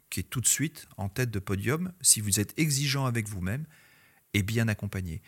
[0.08, 3.64] qui est tout de suite en tête de podium si vous êtes exigeant avec vous-même
[4.34, 5.22] et bien accompagné.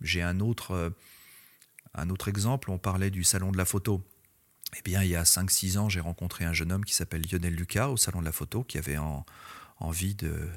[0.00, 0.94] J'ai un autre,
[1.94, 4.06] un autre exemple, on parlait du salon de la photo.
[4.76, 7.54] Eh bien, il y a 5-6 ans, j'ai rencontré un jeune homme qui s'appelle Lionel
[7.54, 8.98] Lucas au Salon de la Photo, qui avait
[9.78, 10.50] envie de,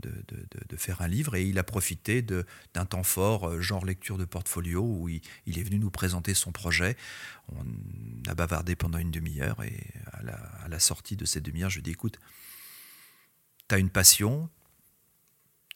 [0.00, 4.24] de, faire un livre et il a profité d'un temps fort, euh, genre lecture de
[4.24, 6.96] portfolio, où il, est venu nous présenter son projet.
[7.52, 7.64] On
[8.26, 11.84] a bavardé pendant une demi-heure et à la, sortie de cette demi-heure, je lui ai
[11.84, 12.18] dit écoute,
[13.68, 14.48] tu as une passion,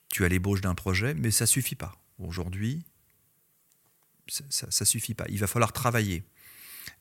[0.08, 2.00] tu as l'ébauche d'un projet, mais ça suffit pas.
[2.18, 2.84] Aujourd'hui,
[4.28, 5.26] ça ne suffit pas.
[5.28, 6.24] Il va falloir travailler.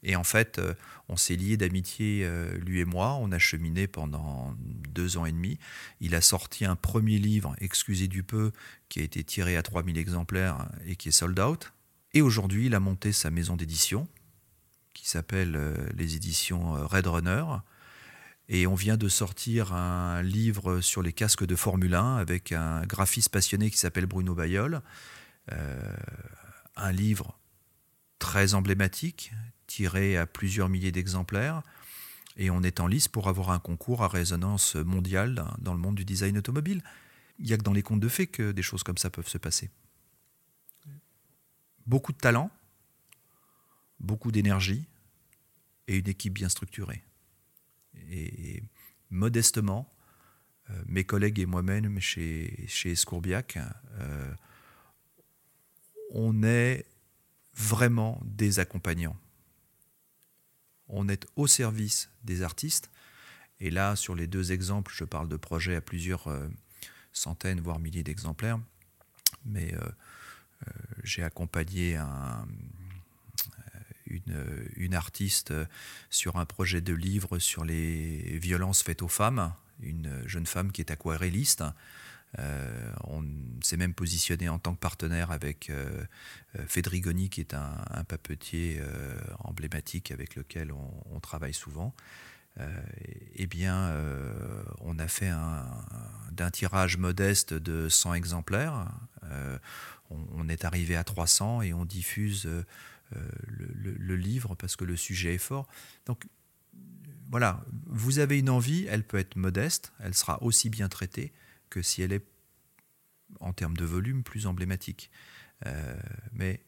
[0.04, 0.74] Et en fait, euh,
[1.10, 3.14] on s'est lié d'amitié, euh, lui et moi.
[3.14, 4.56] On a cheminé pendant
[4.90, 5.58] deux ans et demi.
[6.00, 8.52] Il a sorti un premier livre, Excusez du peu,
[8.90, 11.74] qui a été tiré à 3000 exemplaires et qui est sold out.
[12.14, 14.08] Et aujourd'hui, il a monté sa maison d'édition,
[14.94, 15.58] qui s'appelle
[15.96, 17.44] les éditions Red Runner.
[18.50, 22.84] Et on vient de sortir un livre sur les casques de Formule 1 avec un
[22.84, 24.82] graphiste passionné qui s'appelle Bruno Bayol.
[26.76, 27.40] un livre
[28.24, 29.34] très emblématique,
[29.74, 31.64] tiré à plusieurs milliers d'exemplaires.
[32.38, 35.96] Et on est en lice pour avoir un concours à résonance mondiale dans le monde
[35.96, 36.84] du design automobile.
[37.40, 39.28] Il n'y a que dans les contes de fées que des choses comme ça peuvent
[39.28, 39.72] se passer.
[41.88, 42.52] Beaucoup de talent,
[44.00, 44.86] beaucoup d'énergie
[45.88, 47.04] et une équipe bien structurée.
[48.12, 48.64] Et
[49.10, 49.90] modestement,
[50.70, 54.34] euh, mes collègues et moi-même chez, chez Escourbiac, euh,
[56.12, 56.86] on est
[57.56, 59.18] vraiment des accompagnants
[60.88, 62.90] on est au service des artistes.
[63.60, 66.48] Et là, sur les deux exemples, je parle de projets à plusieurs euh,
[67.12, 68.60] centaines, voire milliers d'exemplaires.
[69.46, 70.72] Mais euh, euh,
[71.04, 71.98] j'ai accompagné
[74.06, 75.54] une, une, artiste
[76.10, 80.82] sur un projet de livre sur les violences faites aux femmes, une jeune femme qui
[80.82, 81.64] est aquarelliste.
[82.40, 83.24] Euh, on
[83.62, 86.04] s'est même positionné en tant que partenaire avec euh,
[86.58, 88.82] euh, Fedrigoni, qui est un, papetier
[89.40, 91.96] emblématique avec lequel on, travaille souvent.
[93.36, 93.96] eh bien,
[94.82, 95.32] on a fait
[96.32, 98.88] d'un tirage modeste de 100 exemplaires.
[100.10, 102.48] On, est arrivé à 300 et on diffuse
[103.12, 105.68] le, livre parce que le sujet est fort.
[106.06, 106.26] Donc,
[107.32, 111.32] voilà, vous avez une envie, elle peut être modeste, elle sera aussi bien traitée
[111.74, 112.24] que si elle est
[113.40, 115.10] en termes de volume plus emblématique.
[115.66, 116.00] Euh,
[116.32, 116.64] mais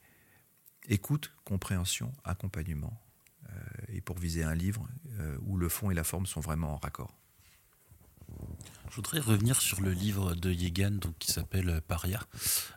[0.89, 2.99] écoute, compréhension, accompagnement,
[3.47, 3.53] euh,
[3.89, 4.87] et pour viser un livre
[5.19, 7.15] euh, où le fond et la forme sont vraiment en raccord.
[8.89, 12.21] Je voudrais revenir sur le livre de Yegan donc, qui s'appelle Paria.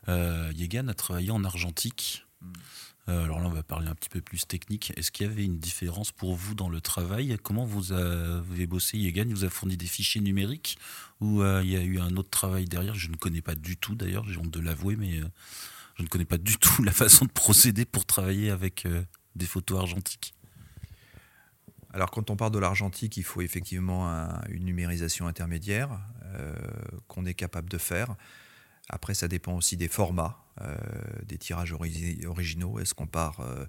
[0.07, 2.27] Yegan a travaillé en argentique.
[2.43, 2.53] Hmm.
[3.09, 4.92] Euh, alors là, on va parler un petit peu plus technique.
[4.97, 7.37] Est-ce qu'il y avait une différence pour vous dans le travail?
[7.42, 9.29] Comment vous avez bossé Yegan?
[9.31, 10.79] Vous a fourni des fichiers numériques
[11.21, 12.94] ou euh, il y a eu un autre travail derrière?
[12.94, 15.29] Je ne connais pas du tout d'ailleurs, j'ai honte de l'avouer, mais euh,
[15.97, 18.87] je ne connais pas du tout la façon de procéder pour travailler avec
[19.37, 20.35] des photos argentiques.
[21.94, 24.11] Alors quand on parle de l'argentique, il faut effectivement
[24.51, 25.88] une numérisation intermédiaire
[27.07, 28.14] qu'on est capable de faire.
[28.90, 30.38] Après, ça dépend aussi des formats,
[31.25, 32.79] des tirages originaux.
[32.79, 33.64] Est-ce qu'on part euh,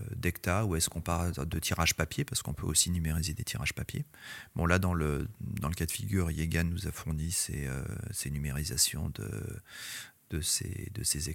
[0.00, 2.24] euh, d'ECTA ou est-ce qu'on part de tirage papier?
[2.24, 4.04] Parce qu'on peut aussi numériser des tirages papier.
[4.54, 7.68] Bon, là, dans le, dans le cas de figure, Yegan nous a fourni ces,
[8.30, 9.30] numérisations de,
[10.30, 11.34] de, ces, de ces.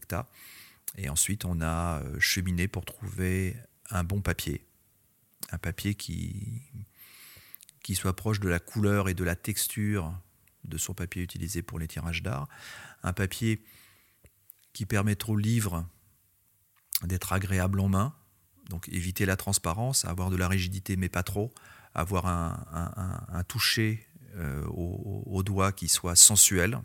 [0.98, 3.56] Et ensuite, on a cheminé pour trouver
[3.90, 4.66] un bon papier.
[5.52, 6.62] Un papier qui,
[7.84, 10.14] qui soit proche de la couleur et de la texture
[10.64, 12.48] de son papier utilisé pour les tirages d'art,
[13.04, 13.64] un papier
[14.74, 15.86] qui permettra au livre
[17.04, 18.14] d'être agréable en main,
[18.70, 21.54] donc éviter la transparence, avoir de la rigidité mais pas trop,
[21.94, 24.06] avoir un, toucher
[24.36, 26.80] euh, au, doigt qui soit sensuel.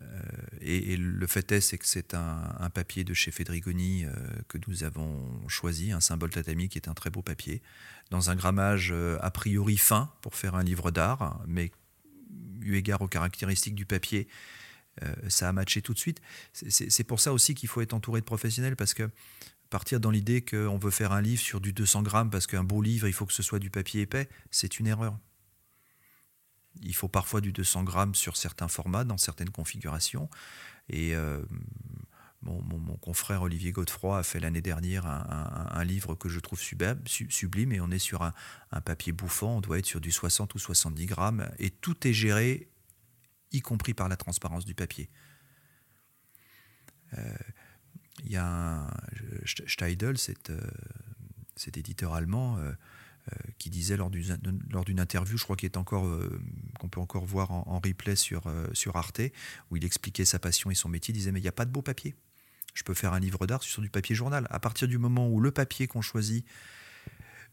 [0.00, 0.20] Euh,
[0.60, 4.12] et, le fait est, c'est que c'est un, papier de chez Fedrigoni euh,
[4.48, 7.62] que nous avons choisi, un symbole tatami qui est un très beau papier,
[8.10, 11.70] dans un grammage a priori fin pour faire un livre d'art, mais
[12.62, 14.26] eu égard aux caractéristiques du papier,
[15.28, 16.20] ça a matché tout de suite.
[16.52, 19.10] C'est pour ça aussi qu'il faut être entouré de professionnels parce que
[19.70, 22.82] partir dans l'idée qu'on veut faire un livre sur du 200 grammes parce qu'un beau
[22.82, 25.16] livre, il faut que ce soit du papier épais, c'est une erreur.
[26.82, 30.28] Il faut parfois du 200 grammes sur certains formats, dans certaines configurations.
[30.88, 31.42] Et euh,
[32.42, 37.80] mon, confrère Olivier Godefroy a fait l'année dernière un, livre que je trouve sublime, et
[37.80, 38.32] on est sur un,
[38.80, 42.69] papier bouffant, on doit être sur du 60 ou 70 grammes, et tout est géré,
[43.52, 45.10] y compris par la transparence du papier.
[47.18, 47.34] Euh,
[48.24, 48.90] il y a un,
[49.44, 50.60] Steidel, cet, euh,
[51.56, 52.72] cet éditeur allemand, euh,
[53.58, 56.08] qui disait lors d'une interview, je crois qu'il est encore
[56.80, 59.20] qu'on peut encore voir en, replay sur, sur Arte,
[59.70, 61.66] où il expliquait sa passion et son métier, il disait mais il n'y a pas
[61.66, 62.16] de beau papier.
[62.74, 64.46] Je peux faire un livre d'art sur du papier journal.
[64.50, 66.44] À partir du moment où le papier qu'on choisit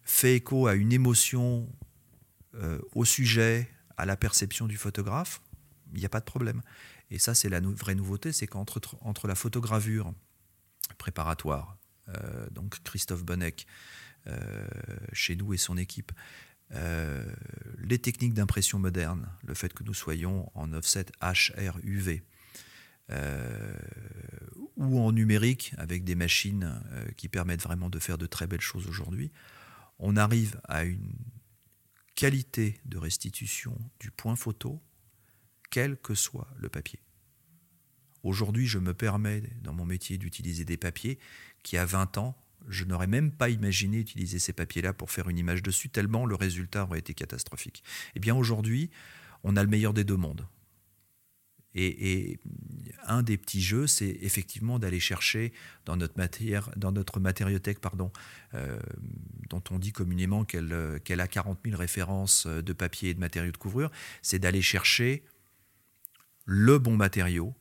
[0.03, 1.69] fait écho à une émotion,
[2.55, 5.41] euh, au sujet, à la perception du photographe,
[5.93, 6.61] il n'y a pas de problème.
[7.09, 10.13] Et ça, c'est la vraie nouveauté, c'est qu'entre entre la photogravure
[10.97, 11.77] préparatoire,
[12.09, 13.55] euh, donc Christophe Bonnet,
[14.27, 14.67] euh,
[15.13, 16.11] chez nous et son équipe,
[17.77, 22.23] les techniques d'impression moderne, le fait que nous soyons en offset HRUV,
[23.09, 23.73] euh,
[24.75, 28.61] ou en numérique avec des machines euh, qui permettent vraiment de faire de très belles
[28.61, 29.31] choses aujourd'hui,
[29.97, 31.15] on arrive à une
[32.15, 34.81] qualité de restitution du point photo,
[35.69, 36.99] quel que soit le papier.
[38.23, 41.19] Aujourd'hui, je me permets dans mon métier d'utiliser des papiers
[41.63, 42.35] qui, à 20 ans,
[42.67, 46.35] je n'aurais même pas imaginé utiliser ces papiers-là pour faire une image dessus, tellement le
[46.35, 47.83] résultat aurait été catastrophique.
[48.15, 48.89] Eh bien aujourd'hui,
[49.43, 50.45] on a le meilleur des deux mondes.
[51.75, 52.39] Et,
[53.05, 55.53] un des petits jeux, c'est effectivement d'aller chercher
[55.85, 58.11] dans notre, matière, dans notre matériothèque, pardon,
[58.55, 58.79] euh,
[59.49, 63.51] dont on dit communément qu'elle qu'elle a 40 000 références de papier et de matériaux
[63.51, 63.91] de couvrure,
[64.23, 65.23] c'est d'aller chercher
[66.47, 67.53] le bon matériau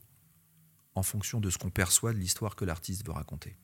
[0.94, 3.58] en fonction de ce qu'on perçoit de l'histoire que l'artiste veut raconter.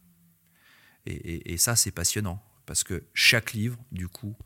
[1.06, 4.36] Et, ça, c'est passionnant, parce que chaque livre, du coup,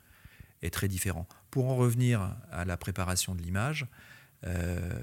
[0.63, 1.27] est très différent.
[1.51, 3.87] Pour en revenir à la préparation de l'image,
[4.47, 5.03] euh,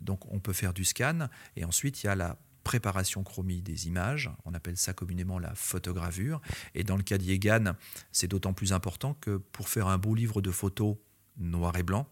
[0.00, 3.86] donc on peut faire du scan, et ensuite il y a la préparation chromie des
[3.86, 6.40] images, on appelle ça communément la photogravure,
[6.74, 7.74] et dans le cas d'Yegan,
[8.12, 10.96] c'est d'autant plus important que pour faire un beau livre de photos
[11.36, 12.08] noir et blanc,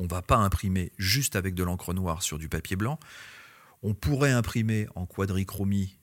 [0.00, 2.98] on ne va pas imprimer juste avec de l'encre noire sur du papier blanc,
[3.82, 5.96] on pourrait imprimer en quadrichromie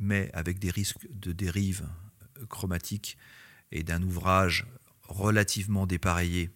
[0.00, 1.86] mais avec des risques de dérive
[2.48, 3.16] chromatique
[3.70, 4.66] et d'un ouvrage
[5.02, 6.50] relativement dépareillé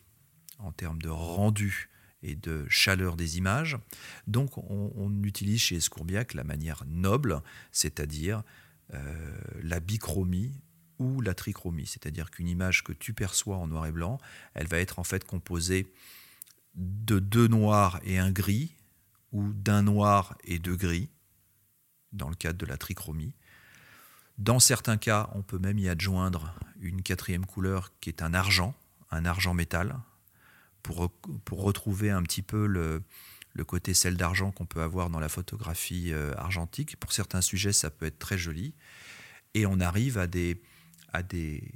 [0.58, 1.90] en termes de rendu
[2.22, 3.76] et de chaleur des images.
[4.26, 8.42] Donc on, utilise chez Escourbiac la manière noble, c'est-à-dire
[8.94, 10.52] euh, la bichromie
[10.98, 14.18] ou la trichromie, c'est-à-dire qu'une image que tu perçois en noir et blanc,
[14.54, 15.92] elle va être en fait composée
[16.74, 18.74] de deux noirs et un gris,
[19.32, 21.08] ou d'un noir et deux gris,
[22.12, 23.34] dans le cadre de la trichromie.
[24.38, 28.74] Dans certains cas, on peut même y adjoindre une quatrième couleur qui est un argent,
[29.10, 29.98] un argent métal,
[30.82, 31.10] pour,
[31.44, 33.02] pour retrouver un petit peu le,
[33.54, 36.96] le côté sel d'argent qu'on peut avoir dans la photographie euh, argentique.
[36.96, 38.74] Pour certains sujets, ça peut être très joli.
[39.54, 40.60] Et on arrive à des,
[41.14, 41.72] à des,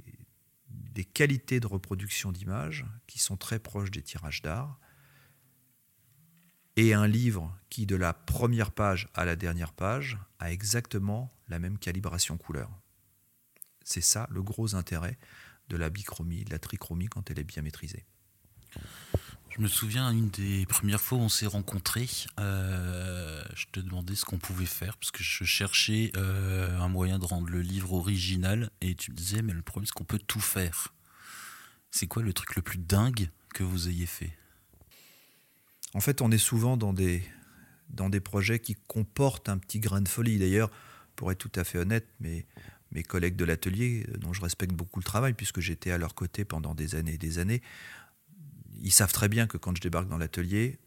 [0.67, 4.79] des qualités de reproduction d'image qui sont très proches des tirages d'art
[6.75, 11.57] et un livre qui, de la première page à la dernière page, a exactement la
[11.57, 12.69] même calibration couleur.
[13.83, 15.17] C'est ça le gros intérêt
[15.69, 18.05] de la bichromie, de la trichromie quand elle est bien maîtrisée.
[19.59, 22.07] Je me souviens, une des premières fois où on s'est rencontrés,
[22.39, 27.19] euh, je te demandais ce qu'on pouvait faire, parce que je cherchais euh, un moyen
[27.19, 30.21] de rendre le livre original, et tu me disais, mais le problème c'est qu'on peut
[30.25, 30.93] tout faire.
[31.91, 34.31] C'est quoi le truc le plus dingue que vous ayez fait?
[35.93, 37.21] En fait, on est souvent dans des,
[37.89, 40.39] dans des projets qui comportent un petit grain de folie.
[40.39, 40.71] D'ailleurs,
[41.17, 42.45] pour être tout à fait honnête, mes,
[42.93, 46.15] mes collègues de l'atelier, euh, dont je respecte beaucoup le travail, puisque j'étais à leur
[46.15, 47.61] côté pendant des années et des années,
[48.81, 50.79] ils savent très bien que quand je débarque dans l'atelier,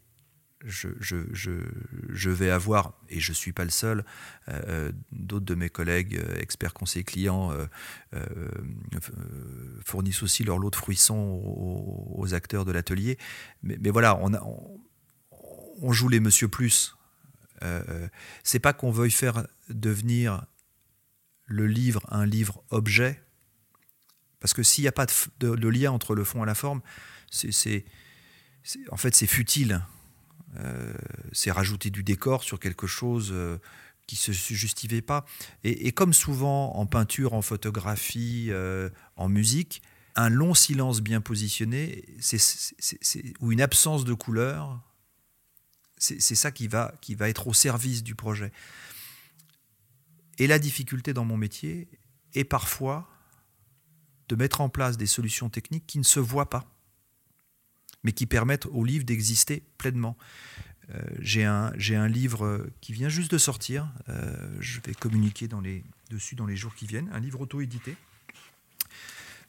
[0.65, 4.05] je, vais avoir, et je ne suis pas le seul,
[4.47, 7.51] euh, euh, d'autres de mes collègues, experts conseillers clients,
[9.83, 11.41] fournissent aussi leur lot de fruissons
[12.15, 13.17] aux, acteurs de l'atelier.
[13.61, 14.17] Mais, voilà,
[15.81, 16.95] on joue les Monsieur Plus.
[17.63, 18.07] Euh, euh,
[18.43, 20.45] c'est pas qu'on veuille faire devenir
[21.45, 23.21] le livre un livre objet,
[24.43, 25.05] parce que s'il n'y a pas
[25.39, 26.81] de, lien entre le fond et la forme,
[28.91, 29.85] en fait c'est futile.
[30.57, 30.93] Euh,
[31.31, 33.33] c'est rajouter du décor sur quelque chose
[34.05, 35.23] qui ne se justifiait pas.
[35.63, 38.51] Et, comme souvent en peinture, en photographie,
[39.15, 39.81] en musique,
[40.15, 42.03] un long silence bien positionné,
[43.39, 44.77] ou une absence de couleur,
[45.97, 48.51] c'est ça qui va, qui va être au service du projet.
[50.37, 51.87] Et la difficulté dans mon métier
[52.33, 53.07] est parfois
[54.29, 56.65] de mettre en place des solutions techniques qui ne se voient pas,
[58.03, 60.17] mais qui permettent au livre d'exister pleinement.
[60.89, 65.47] Euh, j'ai un, livre qui vient juste de sortir, euh, je vais communiquer
[66.09, 67.95] dessus dans les jours qui viennent, un livre auto-édité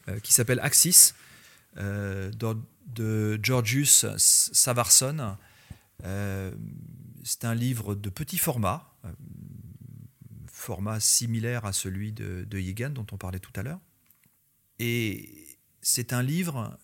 [0.07, 1.13] euh, qui s'appelle Axis
[1.77, 5.35] de Georgius Savarson
[7.25, 8.93] c'est un livre de petit format,
[10.47, 13.79] format similaire à celui de, de dont on parlait tout à l'heure.
[14.79, 16.77] Et c'est un livre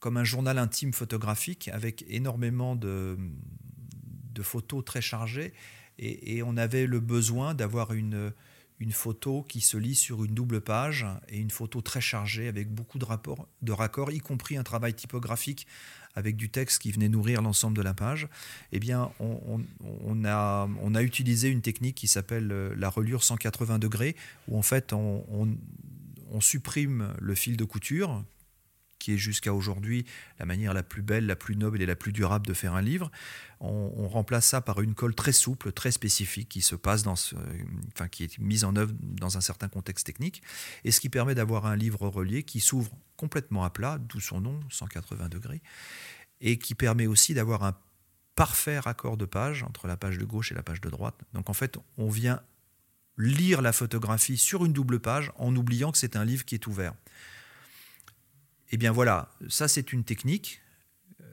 [0.00, 3.16] comme un journal intime photographique avec énormément de,
[4.42, 5.52] photos très chargées.
[5.98, 8.32] Et, on avait le besoin d'avoir une,
[8.78, 12.72] une photo qui se lit sur une double page et une photo très chargée avec
[12.72, 15.66] beaucoup de, rapports, de raccords, y compris un travail typographique
[16.14, 18.28] avec du texte qui venait nourrir l'ensemble de la page,
[18.72, 23.78] eh bien, on, a, on a utilisé une technique qui s'appelle euh, la reliure 180
[23.78, 24.16] degrés,
[24.48, 25.48] où en fait on,
[26.30, 28.24] on supprime le fil de couture
[28.98, 30.04] qui est jusqu'à aujourd'hui
[30.38, 32.82] la manière la plus belle, la plus noble et la plus durable de faire un
[32.82, 33.10] livre.
[33.60, 37.34] On, remplace ça par une colle très souple, très spécifique, qui se passe dans ce,
[37.94, 40.42] enfin, qui est mise en œuvre dans un certain contexte technique,
[40.84, 44.40] et ce qui permet d'avoir un livre relié qui s'ouvre complètement à plat, d'où son
[44.40, 45.60] nom, 180 degrés,
[46.40, 47.76] et qui permet aussi d'avoir un
[48.34, 51.20] parfait raccord de page entre la page de gauche et la page de droite.
[51.34, 52.40] Donc en fait, on vient
[53.18, 56.66] lire la photographie sur une double page en oubliant que c'est un livre qui est
[56.66, 56.94] ouvert.
[58.70, 60.62] Eh bien voilà, ça c'est une technique.
[61.20, 61.24] Euh,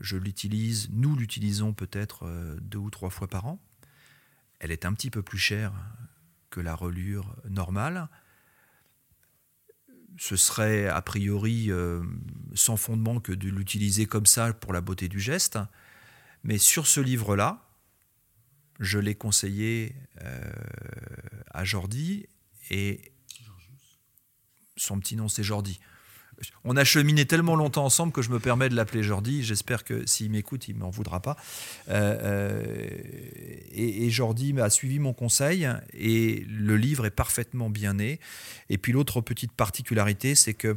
[0.00, 3.62] je l'utilise, nous l'utilisons peut-être euh, deux ou trois fois par an.
[4.58, 5.72] Elle est un petit peu plus chère
[6.50, 8.08] que la relure normale.
[10.16, 12.02] Ce serait a priori euh,
[12.54, 15.58] sans fondement que de l'utiliser comme ça pour la beauté du geste.
[16.42, 17.67] Mais sur ce livre-là,
[18.78, 19.94] je l'ai conseillé
[21.50, 22.26] à Jordi
[22.70, 23.12] et
[24.76, 25.80] son petit nom c'est Jordi
[26.64, 29.42] on a cheminé tellement longtemps ensemble que je me permets de l'appeler Jordi.
[29.42, 31.36] J'espère que s'il m'écoute, il m'en voudra pas.
[31.88, 32.88] Euh, euh,
[33.72, 38.20] et, Jordi m'a suivi mon conseil et le livre est parfaitement bien né.
[38.68, 40.76] Et puis l'autre petite particularité, c'est que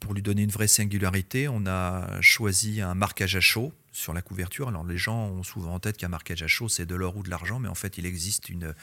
[0.00, 4.22] pour lui donner une vraie singularité, on a choisi un marquage à chaud sur la
[4.22, 4.68] couverture.
[4.68, 7.22] Alors les gens ont souvent en tête qu'un marquage à chaud, c'est de l'or ou
[7.22, 8.74] de l'argent, mais en fait il existe une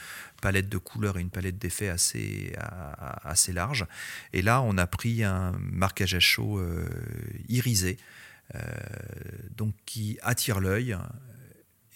[0.42, 3.86] palette de couleurs et une palette d'effets assez, assez large.
[4.32, 6.88] Et là, on a pris un marquage à chaud euh,
[7.50, 7.98] irisé,
[8.56, 8.60] euh,
[9.58, 10.98] donc qui attire l'œil.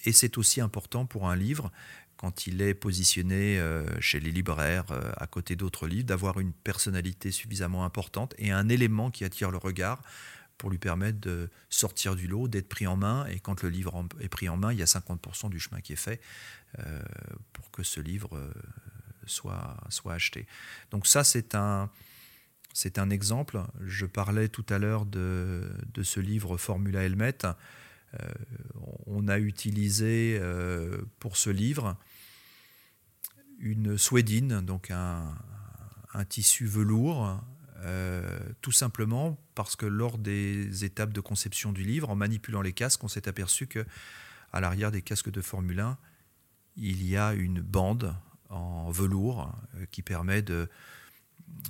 [0.03, 1.71] Et c'est aussi important pour un livre
[2.17, 4.85] quand il est positionné euh, chez les libraires
[5.17, 9.57] à côté d'autres livres, d'avoir une personnalité suffisamment importante et un élément qui attire le
[9.57, 10.01] regard
[10.57, 13.25] pour lui permettre de sortir du lot, d'être pris en main.
[13.27, 15.93] Et quand le livre est pris en main, il y a 50% du chemin qui
[15.93, 16.21] est fait
[16.79, 17.01] euh,
[17.53, 18.51] pour que ce livre euh,
[19.25, 20.47] soit, soit acheté.
[20.91, 21.89] Donc ça, c'est un,
[22.73, 23.61] c'est un exemple.
[23.81, 27.37] Je parlais tout à l'heure de, de, ce livre Formula Helmet.
[27.43, 28.17] Euh,
[29.07, 30.39] on a utilisé
[31.19, 31.97] pour ce livre
[33.59, 35.33] une suédine, donc un,
[36.13, 37.41] un tissu velours
[37.85, 42.73] euh, tout simplement parce que lors des étapes de conception du livre, en manipulant les
[42.73, 43.85] casques, on s'est aperçu que
[44.51, 45.97] à l'arrière des casques de Formule 1,
[46.77, 48.15] il y a une bande
[48.49, 50.67] en velours euh, qui permet de,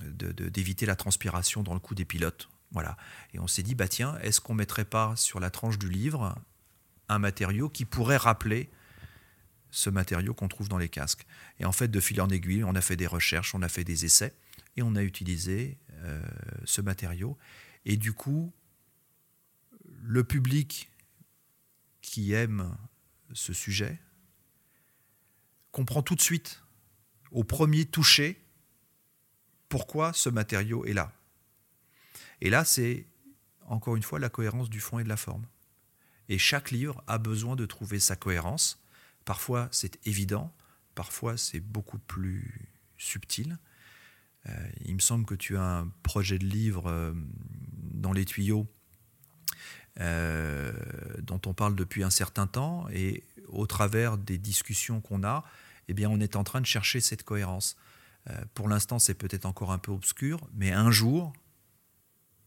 [0.07, 2.49] d'éviter la transpiration dans le cou des pilotes.
[2.71, 2.97] Voilà.
[3.33, 6.35] Et on s'est dit, bah tiens, est-ce qu'on mettrait pas sur la tranche du livre
[7.09, 8.69] un matériau qui pourrait rappeler
[9.69, 11.25] ce matériau qu'on trouve dans les casques?
[11.59, 13.83] Et en fait, de fil en aiguille, on a fait des recherches, on a fait
[13.83, 14.33] des essais,
[14.77, 15.77] et on a utilisé
[16.65, 17.37] ce matériau.
[17.85, 18.53] Et du coup,
[20.01, 20.89] le public
[22.01, 22.77] qui aime
[23.33, 23.99] ce sujet
[25.71, 26.63] comprend tout de suite,
[27.31, 28.41] au premier toucher,
[29.67, 31.11] pourquoi ce matériau est là.
[32.41, 33.07] Et là, c'est
[33.65, 35.45] encore une fois la cohérence du fond et de la forme.
[36.29, 38.81] Et chaque livre a besoin de trouver sa cohérence.
[39.25, 40.55] Parfois, c'est évident,
[40.93, 43.57] parfois, c'est beaucoup plus subtil.
[44.47, 47.13] Euh, il me semble que tu as un projet de livre euh,
[47.93, 48.67] dans les tuyaux
[49.99, 50.73] euh,
[51.21, 55.43] dont on parle depuis un certain temps et au travers des discussions qu'on a,
[55.87, 57.77] eh bien, on est en train de chercher cette cohérence.
[58.55, 61.31] pour l'instant, c'est peut-être encore un peu obscur, mais un jour,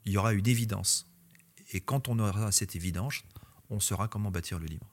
[0.05, 1.07] il y aura une évidence.
[1.73, 3.23] Et quand on aura cette évidence,
[3.71, 4.87] on saura comment bâtir le livre.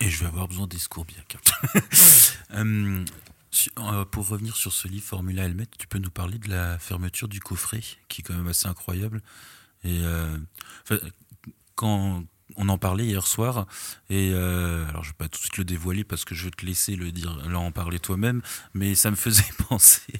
[0.00, 1.22] Et je vais avoir besoin des secours bien.
[4.10, 7.40] pour revenir sur ce livre Formula Helmet, tu peux nous parler de la fermeture du
[7.40, 9.22] coffret, qui est quand même assez incroyable.
[9.84, 10.38] Et euh,
[11.74, 12.24] quand
[12.56, 13.66] on en parlait hier soir,
[14.08, 16.50] et euh, alors je vais pas tout de suite le dévoiler parce que je vais
[16.50, 18.42] te laisser le dire, en parler toi-même,
[18.74, 20.12] mais ça me faisait penser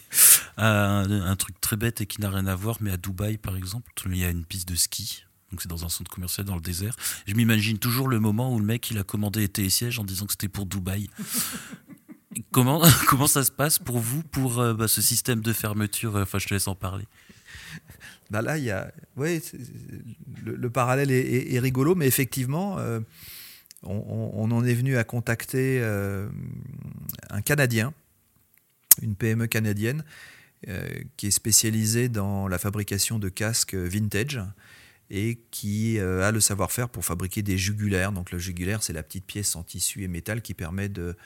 [0.57, 3.57] à un, truc très bête et qui n'a rien à voir, mais à Dubaï par
[3.57, 6.55] exemple, il y a une piste de ski donc c'est dans un centre commercial dans
[6.55, 6.95] le désert.
[7.27, 10.05] Je m'imagine toujours le moment où le mec il a commandé été et siège en
[10.05, 11.11] disant que c'était pour Dubaï.
[12.53, 16.39] Comment, comment ça se passe pour vous, pour euh, bah, ce système de fermeture Enfin,
[16.39, 17.05] je te laisse en parler.
[18.31, 23.01] Bah là, il y a, le, parallèle est, rigolo, mais effectivement, euh,
[23.83, 26.29] on, en est venu à contacter euh,
[27.31, 27.93] un Canadien,
[29.03, 30.05] une PME canadienne,
[31.17, 34.41] qui est spécialisée dans la fabrication de casques vintage
[35.11, 38.13] et qui a le savoir-faire pour fabriquer des jugulaires.
[38.13, 41.17] Donc le jugulaire, c'est la petite pièce en tissu et métal qui permet de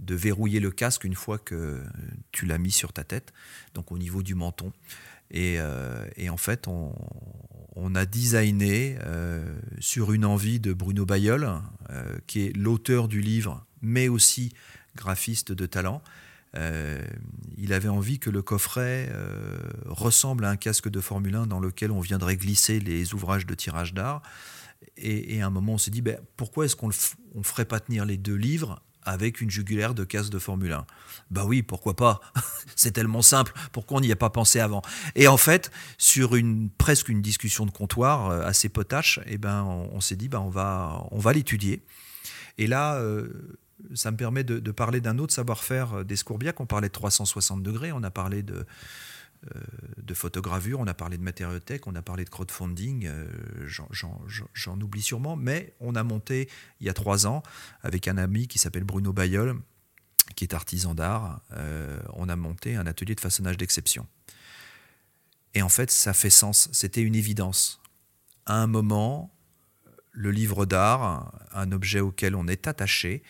[0.00, 1.80] de verrouiller le casque une fois que
[2.32, 3.32] tu l'as mis sur ta tête,
[3.74, 4.72] donc au niveau du menton.
[5.30, 9.42] Et, euh, en fait, on, a designé euh,
[9.80, 11.44] sur une envie de Bruno Bayeul,
[11.90, 14.52] euh, qui est l'auteur du livre, mais aussi
[14.96, 16.02] graphiste de talent.
[17.56, 19.08] il avait envie que le coffret
[19.86, 23.54] ressemble à un casque de Formule 1 dans lequel on viendrait glisser les ouvrages de
[23.54, 24.22] tirage d'art.
[24.96, 28.04] Et, à un moment, on s'est dit, ben, pourquoi est-ce qu'on ne ferait pas tenir
[28.04, 30.86] les deux livres avec une jugulaire de casse de Formule 1.
[31.30, 32.20] Bah oui, pourquoi pas?
[32.76, 34.82] C'est tellement simple, pourquoi on n'y a pas pensé avant?
[35.14, 39.62] Et en fait, sur une presque une discussion de comptoir euh, assez potache, eh ben
[39.64, 41.82] on, s'est dit bah on va on va l'étudier.
[42.58, 43.56] Et là, euh,
[43.94, 46.60] ça me permet de, parler d'un autre savoir-faire d'Escourbiac.
[46.60, 48.66] On parlait de 360 degrés, on a parlé de,
[49.96, 53.10] de photogravure, on a parlé de matériothèque, on a parlé de crowdfunding,
[53.66, 56.48] j'en oublie sûrement, mais on a monté
[56.80, 57.42] il y a trois ans
[57.82, 59.58] avec un ami qui s'appelle Bruno Bayol,
[60.36, 61.40] qui est artisan d'art,
[62.14, 64.06] on a monté un atelier de façonnage d'exception.
[65.54, 67.80] Et en fait, ça fait sens, c'était une évidence.
[68.46, 69.34] À un moment,
[70.12, 73.22] le livre d'art, un objet auquel on est attaché,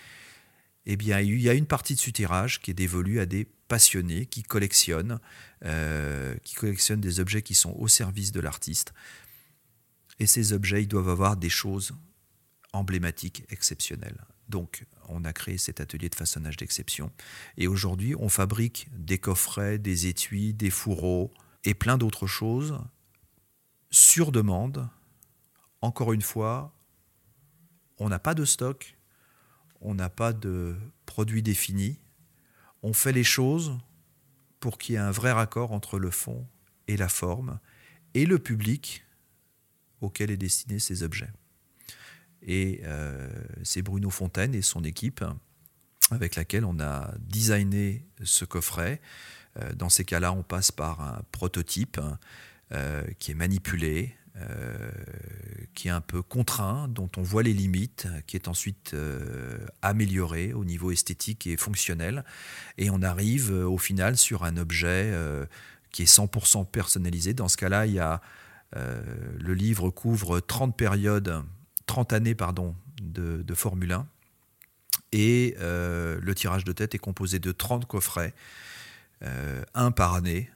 [0.87, 3.47] eh bien, il y a une partie de ce tirage qui est dévolue à des
[3.71, 5.21] passionnés qui collectionnent,
[5.65, 8.93] euh, qui collectionnent des objets qui sont au service de l'artiste.
[10.19, 11.95] Et ces objets, ils doivent avoir des choses
[12.73, 14.27] emblématiques, exceptionnelles.
[14.49, 17.13] Donc, on a créé cet atelier de façonnage d'exception.
[17.57, 22.77] Et aujourd'hui, on fabrique des coffrets, des étuis, des fourreaux, et plein d'autres choses
[23.93, 24.89] sur demande.
[25.81, 26.75] Encore une fois,
[27.99, 28.97] on n'a pas de stock,
[29.81, 32.01] on n'a pas de produit défini.
[32.83, 33.79] On fait les choses
[34.59, 36.47] pour qu'il y ait un vrai raccord entre le fond
[36.87, 37.59] et la forme
[38.15, 39.05] et le public
[40.01, 41.31] auquel est destiné ces objets.
[42.43, 43.29] Et euh,
[43.63, 45.25] c'est Bruno Fontaine et son équipe
[46.11, 49.01] avec laquelle on a designé ce coffret.
[49.59, 52.01] Euh, dans ces cas-là, on passe par un prototype
[52.73, 54.91] euh, qui est manipulé, euh,
[55.75, 58.95] qui est un peu contraint, dont on voit les limites, qui est ensuite
[59.83, 62.25] amélioré au niveau esthétique et fonctionnel.
[62.79, 65.13] Et on arrive au final sur un objet
[65.93, 67.35] qui est 100% personnalisé.
[67.35, 68.21] Dans ce cas-là, il y a,
[68.75, 71.43] le livre couvre 30 périodes,
[71.87, 74.07] 30 années pardon, de, de Formule 1.
[75.13, 78.35] Et le tirage de tête est composé de 30 coffrets
[79.23, 80.51] euh, un par année,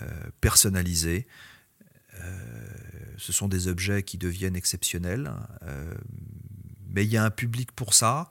[0.00, 0.06] euh,
[0.40, 1.26] personnalisé.
[2.14, 2.66] Euh,
[3.18, 5.30] ce sont des objets qui deviennent exceptionnels,
[6.88, 8.30] mais il y a un public pour ça,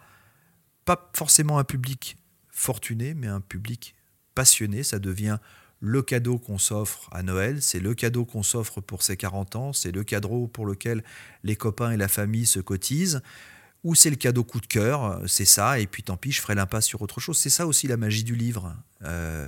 [0.85, 2.17] pas forcément un public
[2.49, 3.95] fortuné, mais un public
[4.33, 4.83] passionné.
[4.83, 5.37] Ça devient
[5.79, 9.73] le cadeau qu'on s'offre à Noël, c'est le cadeau qu'on s'offre pour ses 40 ans,
[9.73, 11.03] c'est le cadeau pour lequel
[11.43, 13.21] les copains et la famille se cotisent,
[13.83, 16.55] ou c'est le cadeau coup de cœur, c'est ça, et puis tant pis, je ferai
[16.55, 17.37] l'impasse sur autre chose.
[17.37, 18.75] C'est ça aussi la magie du livre.
[19.03, 19.47] Euh,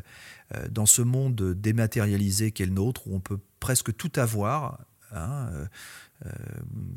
[0.55, 4.79] euh, dans ce monde dématérialisé qu'est le nôtre, où on peut presque tout avoir,
[5.11, 5.49] hein,
[6.25, 6.29] euh,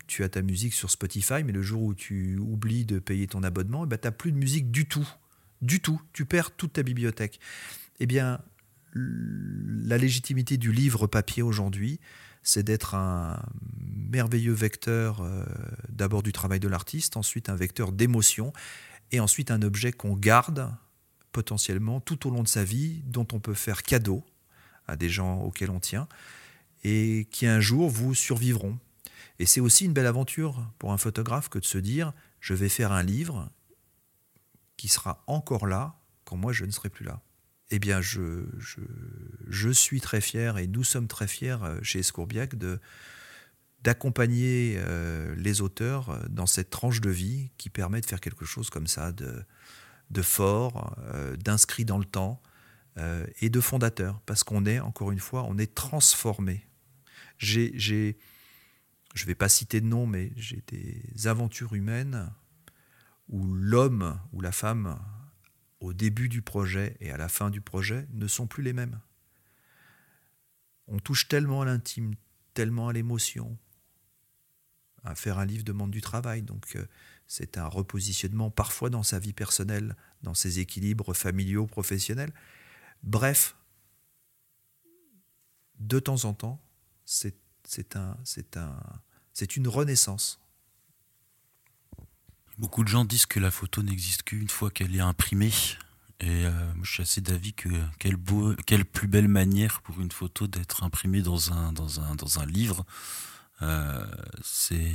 [0.07, 3.43] tu as ta musique sur Spotify, mais le jour où tu oublies de payer ton
[3.43, 5.09] abonnement, eh ben, tu n'as plus de musique du tout.
[5.61, 6.01] Du tout.
[6.13, 7.39] Tu perds toute ta bibliothèque.
[8.01, 8.41] Eh bien,
[8.95, 12.01] la légitimité du livre papier aujourd'hui,
[12.43, 13.41] c'est d'être un
[14.11, 15.25] merveilleux vecteur
[15.89, 18.53] d'abord du travail de l'artiste, ensuite un vecteur d'émotion,
[19.13, 20.69] et ensuite un objet qu'on garde
[21.33, 24.25] potentiellement tout au long de sa vie, dont on peut faire cadeau
[24.87, 26.09] à des gens auxquels on tient,
[26.85, 28.79] et qui un jour vous survivront.
[29.39, 32.69] Et c'est aussi une belle aventure pour un photographe que de se dire, je vais
[32.69, 33.51] faire un livre
[34.77, 37.21] qui sera encore là quand moi je ne serai plus là.
[37.71, 38.45] Eh bien, je,
[39.49, 42.79] je, suis très fier et nous sommes très fiers euh, chez Escourbiac de,
[43.83, 48.45] d'accompagner euh, les auteurs euh, dans cette tranche de vie qui permet de faire quelque
[48.45, 49.43] chose comme ça, de,
[50.11, 50.95] de fort,
[51.39, 52.43] d'inscrit dans le temps
[53.41, 56.67] et de fondateur, parce qu'on est, encore une fois, on est transformé.
[57.43, 58.17] J'ai, j'ai,
[59.15, 62.33] je ne vais pas citer de nom, mais j'ai des aventures humaines
[63.29, 65.01] où l'homme ou la femme,
[65.81, 69.01] au début du projet et à la fin du projet, ne sont plus les mêmes.
[70.87, 72.15] On touche tellement à l'intime,
[72.55, 73.59] tellement à l'émotion.
[75.03, 76.87] À faire un livre demande du travail, donc euh,
[77.27, 82.33] c'est un repositionnement parfois dans sa vie personnelle, dans ses équilibres familiaux, professionnels.
[83.03, 83.57] Bref,
[85.81, 86.63] de temps en temps,
[87.13, 88.17] c'est un,
[88.57, 90.41] un, une renaissance.
[92.59, 95.53] Beaucoup de gens disent que la photo n'existe qu'une fois qu'elle est imprimée.
[96.21, 96.53] Et euh,
[96.83, 100.85] je suis assez d'avis que quelle, beau, quelle plus belle manière pour une photo d'être
[100.85, 102.85] imprimée dans un, dans un, dans un livre.
[103.61, 104.07] Euh,
[104.43, 104.95] c'est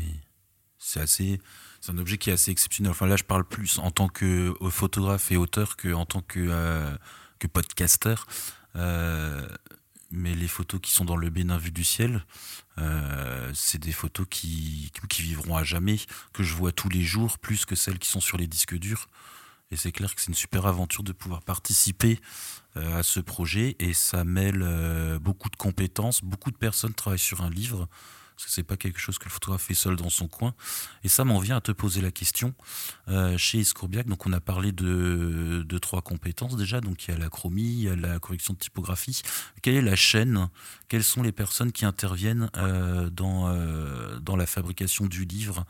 [0.96, 1.42] assez
[1.82, 2.92] c'est un objet qui est assez exceptionnel.
[2.92, 6.22] Enfin là, je parle plus en tant que euh, photographe et auteur que en tant
[6.22, 6.96] que, euh,
[7.40, 8.16] que podcaster.
[10.14, 12.26] Euh, mais les photos qui sont dans le Bénin vu du ciel,
[13.54, 15.98] c'est des photos qui, qui vivront à jamais,
[16.34, 19.08] que je vois tous les jours, plus que celles qui sont sur les disques durs.
[19.72, 22.20] Et c'est clair que c'est une super aventure de pouvoir participer
[22.76, 23.76] à ce projet.
[23.80, 26.24] Et ça mêle beaucoup de compétences.
[26.24, 27.90] Beaucoup de personnes travaillent sur un livre
[28.38, 30.54] parce que c'est pas quelque chose que le photographe fait seul dans son coin.
[31.04, 32.54] Et ça m'en vient à te poser la question.
[33.08, 36.80] Euh, chez Escourbiac, donc on a parlé de, de, trois compétences déjà.
[36.80, 39.24] Donc il y a la chromie, il y a la correction de typographie.
[39.64, 40.50] Quelle est la chaîne?
[40.88, 45.66] Quelles sont les personnes qui interviennent euh, dans, euh, dans la fabrication du livre?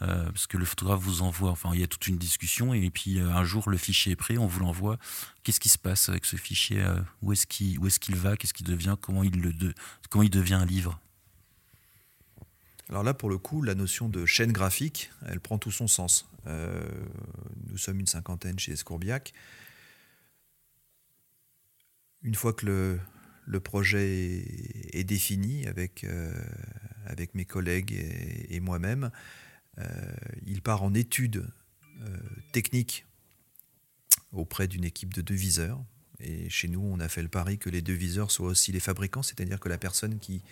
[0.00, 3.20] Parce que le photographe vous envoie, enfin il y a toute une discussion et puis
[3.20, 4.98] un jour le fichier est prêt, on vous l'envoie.
[5.44, 6.84] Qu'est-ce qui se passe avec ce fichier?
[7.22, 8.36] Où est-ce qu'il est va?
[8.36, 8.96] Qu'est-ce qu'il devient?
[9.00, 9.52] Comment il, le
[10.10, 10.98] comment il devient un livre?
[12.88, 16.28] Alors là, pour le coup, la notion de chaîne graphique, elle prend tout son sens.
[16.46, 19.32] nous sommes une cinquantaine chez Escourbiac.
[22.22, 22.98] Une fois que
[23.46, 24.44] le, projet
[24.92, 26.32] est, défini avec, euh,
[27.06, 27.92] avec mes collègues
[28.48, 29.10] et, moi-même.
[29.78, 30.14] Euh,
[30.46, 31.48] il part en études
[32.02, 32.18] euh,
[32.52, 33.06] techniques
[34.32, 35.82] auprès d'une équipe de deviseurs.
[36.22, 39.22] Et chez nous, on a fait le pari que les deviseurs soient aussi les fabricants,
[39.22, 40.42] c'est-à-dire que la personne qui,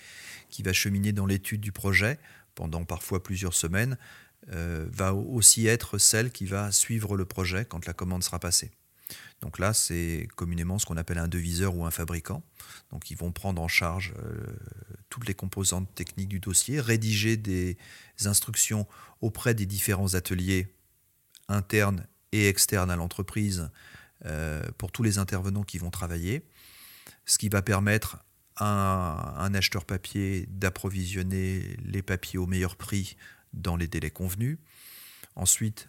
[0.48, 2.18] qui va cheminer dans l'étude du projet
[2.54, 3.96] pendant parfois plusieurs semaines
[4.48, 8.72] va aussi être celle qui va suivre le projet quand la commande sera passée.
[9.40, 12.42] Donc là, c'est communément ce qu'on appelle un deviseur ou un fabricant.
[12.92, 14.44] Donc ils vont prendre en charge euh,
[15.08, 17.76] toutes les composantes techniques du dossier, rédiger des
[18.24, 18.86] instructions
[19.20, 20.68] auprès des différents ateliers
[21.48, 23.68] internes et externes à l'entreprise euh,
[24.76, 26.44] pour tous les intervenants qui vont travailler,
[27.24, 28.18] ce qui va permettre
[28.56, 33.16] à un acheteur papier d'approvisionner les papiers au meilleur prix
[33.52, 34.58] dans les délais convenus.
[35.36, 35.88] Ensuite,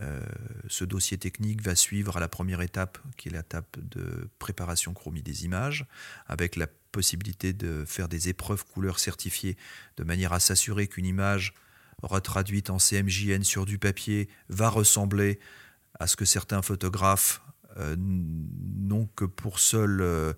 [0.00, 0.24] euh,
[0.68, 5.22] ce dossier technique va suivre à la première étape, qui est l'étape de préparation chromie
[5.22, 5.86] des images,
[6.26, 9.56] avec la possibilité de faire des épreuves couleurs certifiées,
[9.96, 11.54] de manière à s'assurer qu'une image
[12.02, 15.40] retraduite en CMJN sur du papier va ressembler
[15.98, 17.47] à ce que certains photographes euh,
[17.96, 20.32] n'ont que pour seul euh,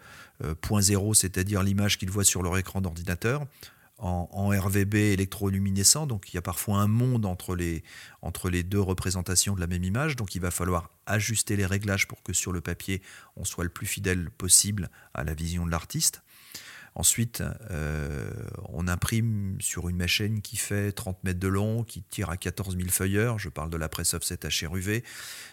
[0.61, 3.47] point zéro, c'est-à-dire l'image qu'ils voient sur leur écran d'ordinateur
[4.01, 7.83] en, RVB électroluminescent, donc il y a parfois un monde entre les,
[8.63, 12.33] deux représentations de la même image, donc il va falloir ajuster les réglages pour que
[12.33, 13.03] sur le papier
[13.37, 16.23] on soit le plus fidèle possible à la vision de l'artiste.
[16.97, 18.31] Ensuite, euh,
[18.69, 22.77] on imprime sur une machine qui fait 30 mètres de long, qui tire à 14
[22.77, 23.39] 000 feuilleurs.
[23.39, 25.05] Je parle de la presse offset HRUV.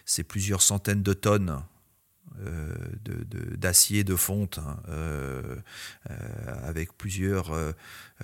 [0.04, 1.77] C'est plusieurs centaines de tonnes euh,
[3.56, 5.56] d'acier de, fonte hein, euh,
[6.10, 6.14] euh,
[6.62, 7.52] avec plusieurs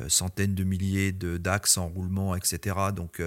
[0.08, 2.76] centaines de milliers d'axes en roulement, etc.
[2.94, 3.22] Donc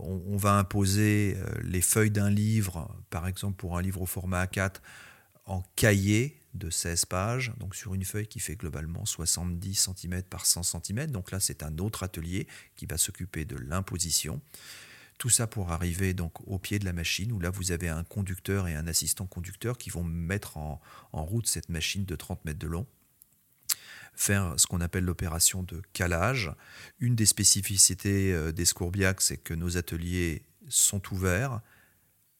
[0.00, 4.76] on, va imposer les feuilles d'un livre, par exemple pour un livre au format A4,
[5.46, 10.46] en cahier de 16 pages, donc sur une feuille qui fait globalement 70 cm par
[10.46, 11.06] 100 cm.
[11.10, 12.46] Donc là, c'est un autre atelier
[12.76, 14.40] qui va s'occuper de l'imposition.
[15.18, 18.04] Tout ça pour arriver donc au pied de la machine où là vous avez un
[18.04, 20.80] conducteur et un assistant conducteur qui vont mettre en,
[21.12, 22.86] route cette machine de 30 mètres de long
[24.14, 26.50] faire ce qu'on appelle l'opération de calage.
[26.98, 31.60] Une des spécificités euh, des Scourbiac, c'est que nos ateliers sont ouverts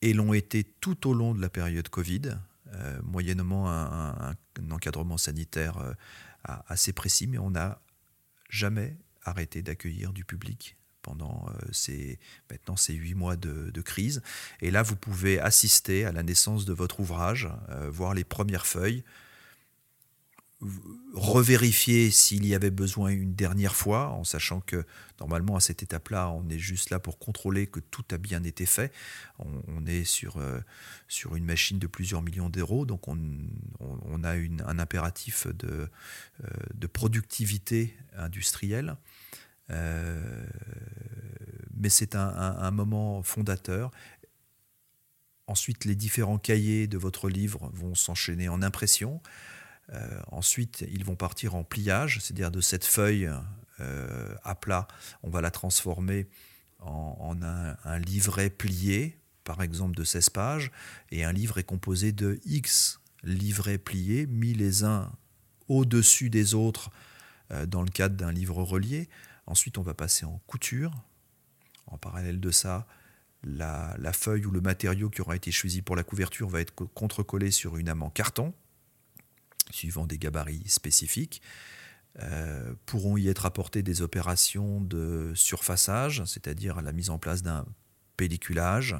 [0.03, 2.37] et l'ont été tout au long de la période Covid,
[2.73, 4.35] euh, moyennement un,
[4.71, 5.93] encadrement sanitaire euh,
[6.67, 7.81] assez précis, mais on n'a
[8.51, 10.78] jamais arrêté d'accueillir du public
[11.09, 12.19] pendant euh, ces,
[12.51, 14.23] maintenant ces huit mois de, crise.
[14.61, 18.67] Et là, vous pouvez assister à la naissance de votre ouvrage, euh, voir les premières
[18.67, 19.05] feuilles,
[21.15, 24.85] revérifier s'il y avait besoin une dernière fois, en sachant que
[25.21, 28.67] normalement à cette étape-là, on est juste là pour contrôler que tout a bien été
[28.67, 28.93] fait.
[29.39, 30.61] On, est sur, euh,
[31.07, 33.19] sur une machine de plusieurs millions d'euros, donc on,
[33.79, 35.89] on, a une, un impératif de,
[36.75, 38.97] de productivité industrielle.
[39.71, 40.47] Euh,
[41.77, 43.91] mais c'est un, moment fondateur.
[45.47, 49.23] Ensuite, les différents cahiers de votre livre vont s'enchaîner en impression.
[49.93, 53.31] Euh, ensuite, ils vont partir en pliage, c'est-à-dire de cette feuille
[53.81, 54.89] euh, à plat,
[55.23, 56.27] on va la transformer
[56.81, 60.73] en, un, livret plié, par exemple de 16 pages,
[61.11, 65.13] et un livre est composé de X livrets pliés, mis les uns
[65.69, 66.91] au-dessus des autres
[67.67, 69.09] dans le cadre d'un livre relié.
[69.49, 70.93] Ensuite, on va passer en couture.
[71.87, 72.87] En parallèle de ça,
[73.43, 77.51] la, feuille ou le matériau qui aura été choisi pour la couverture va être contrecollé
[77.51, 78.53] sur une âme en carton,
[79.71, 81.41] suivant des gabarits spécifiques.
[82.21, 87.65] Euh, pourront y être apportées des opérations de surfaçage, c'est-à-dire la mise en place d'un
[88.19, 88.97] pelliculage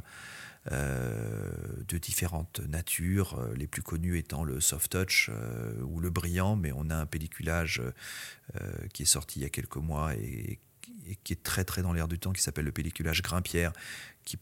[0.71, 5.31] de différentes natures, euh, les plus connues étant le soft touch
[5.83, 7.83] ou le brillant, mais on a un pelliculage
[8.93, 10.59] qui est sorti il y a quelques mois et,
[11.25, 13.73] qui est très très dans l'air du temps, qui s'appelle le pelliculage Grimpierre,
[14.25, 14.39] qui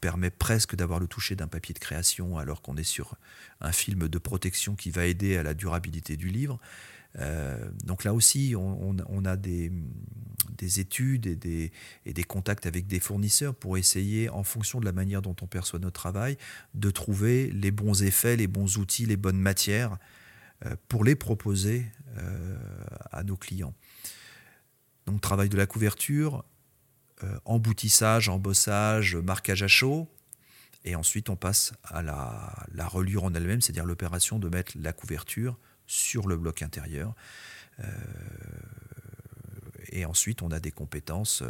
[0.00, 3.14] permet presque d'avoir le toucher d'un papier de création alors qu'on est sur
[3.60, 6.58] un film de protection qui va aider à la durabilité du livre.
[7.18, 9.70] Euh, donc là aussi, on, a des,
[10.78, 11.72] études et
[12.12, 15.78] des, contacts avec des fournisseurs pour essayer, en fonction de la manière dont on perçoit
[15.78, 16.36] notre travail,
[16.74, 19.98] de trouver les bons effets, les bons outils, les bonnes matières
[20.64, 21.86] euh, pour les proposer
[22.18, 22.56] euh,
[23.10, 23.74] à nos clients.
[25.06, 26.44] Donc travail de la couverture,
[27.44, 30.08] emboutissage, embossage, marquage à chaud.
[30.84, 34.92] Et ensuite, on passe à la, la reliure en elle-même, c'est-à-dire l'opération de mettre la
[34.92, 35.56] couverture
[35.92, 37.14] sur le bloc intérieur.
[39.90, 41.42] et ensuite, on a des compétences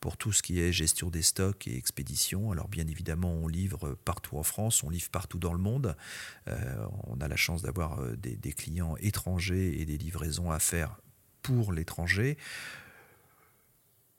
[0.00, 2.50] pour tout ce qui est gestion des stocks et expédition.
[2.50, 5.94] Alors bien évidemment, on livre partout en France, on livre partout dans le monde.
[6.48, 11.00] Euh, on a la chance d'avoir euh, des, clients étrangers et des livraisons à faire
[11.42, 12.38] pour l'étranger.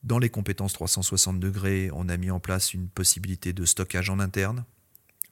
[0.04, 4.20] Dans les compétences 360 degrés, on a mis en place une possibilité de stockage en
[4.20, 4.66] interne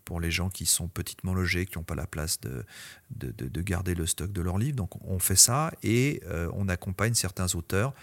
[0.10, 2.66] pour les gens qui sont petitement logés, qui n'ont pas la place de,
[3.12, 4.76] de, garder le stock de leurs livres.
[4.76, 7.94] Donc on fait ça et euh, on accompagne certains auteurs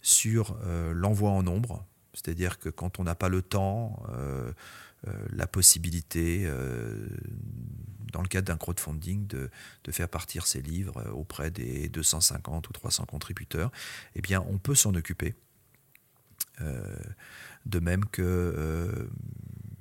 [0.00, 0.56] sur
[0.94, 1.84] l'envoi en nombre
[2.16, 4.50] c'est-à-dire que quand on n'a pas le temps, euh,
[5.06, 7.06] euh, la possibilité, euh,
[8.12, 9.50] dans le cadre d'un crowdfunding, de,
[9.90, 13.70] faire partir ses livres auprès des 250 ou 300 contributeurs,
[14.14, 15.34] eh bien, on peut s'en occuper.
[17.66, 19.08] de même que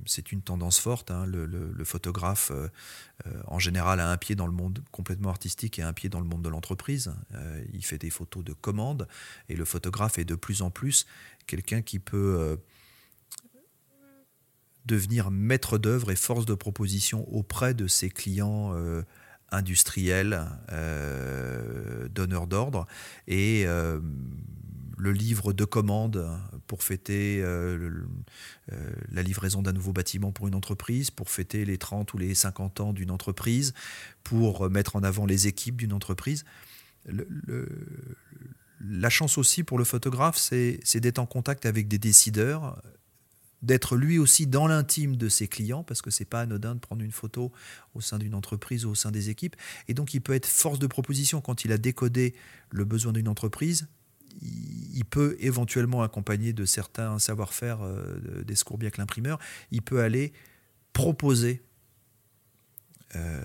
[0.05, 1.11] c'est une tendance forte.
[1.11, 2.51] Hein, le, photographe,
[3.47, 6.27] en général, a un pied dans le monde complètement artistique et un pied dans le
[6.27, 7.13] monde de l'entreprise.
[7.73, 9.07] il fait des photos de commande
[9.49, 11.05] et le photographe est de plus en plus
[11.45, 12.55] quelqu'un qui peut euh,
[14.85, 19.03] devenir maître d'œuvre et force de proposition auprès de ses clients euh,
[19.51, 22.87] industriels, euh, donneurs d'ordre.
[23.27, 23.65] Et
[24.97, 26.27] le livre de commande
[26.67, 27.43] pour fêter
[29.11, 32.79] la livraison d'un nouveau bâtiment pour une entreprise, pour fêter les 30 ou les 50
[32.79, 33.73] ans d'une entreprise,
[34.23, 36.45] pour mettre en avant les équipes d'une entreprise.
[38.81, 42.81] La chance aussi pour le photographe, c'est d'être en contact avec des décideurs,
[43.61, 47.03] d'être lui aussi dans l'intime de ses clients, parce que c'est pas anodin de prendre
[47.03, 47.51] une photo
[47.95, 49.55] au sein d'une entreprise ou au sein des équipes.
[49.87, 52.35] Et donc il peut être force de proposition quand il a décodé
[52.69, 53.87] le besoin d'une entreprise.
[54.41, 59.39] Il peut éventuellement accompagner de certains savoir-faire euh, des bien que l'imprimeur.
[59.71, 60.33] Il peut aller
[60.95, 61.61] proposer
[63.15, 63.41] euh,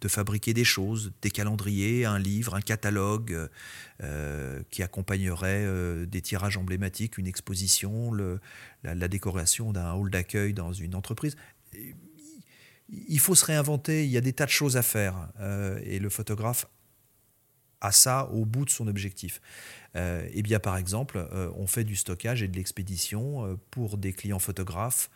[0.00, 3.48] de fabriquer des choses, des calendriers, un livre, un catalogue
[4.02, 8.12] euh, qui accompagnerait euh, des tirages emblématiques, une exposition,
[8.82, 11.36] la, décoration d'un hall d'accueil dans une entreprise.
[12.88, 15.28] Il faut se réinventer, il y a des tas de choses à faire
[15.84, 16.66] et le photographe
[17.82, 19.40] a ça au bout de son objectif.
[19.94, 24.38] et eh bien, par exemple, on fait du stockage et de l'expédition pour des clients
[24.38, 25.10] photographes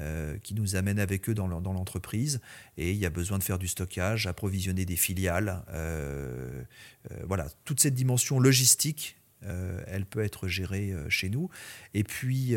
[0.00, 2.40] euh, qui nous amènent avec eux dans l'entreprise.
[2.78, 5.62] Et il y a besoin de faire du stockage, approvisionner des filiales.
[5.68, 6.62] Euh,
[7.10, 11.50] euh, voilà, toute cette dimension logistique, elle peut être gérée chez nous.
[11.92, 12.54] Et puis,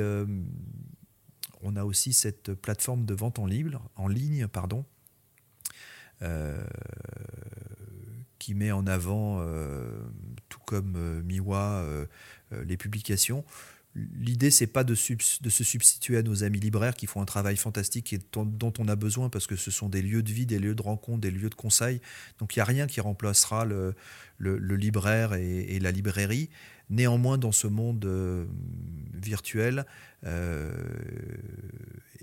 [1.61, 3.47] on a aussi cette plateforme de vente en
[3.95, 4.85] en ligne pardon,
[8.43, 9.41] qui met en avant,
[10.49, 11.85] tout comme Miwa,
[12.51, 13.45] les publications.
[13.95, 18.11] L'idée, c'est pas de, se substituer à nos amis libraires qui font un travail fantastique
[18.13, 20.73] et dont on a besoin parce que ce sont des lieux de vie, des lieux
[20.73, 22.01] de rencontre, des lieux de conseil.
[22.39, 23.95] Donc il n'y a rien qui remplacera le,
[24.39, 26.49] libraire et, la librairie.
[26.89, 28.45] Néanmoins, dans ce monde euh,
[29.13, 29.85] virtuel,
[30.25, 30.73] euh,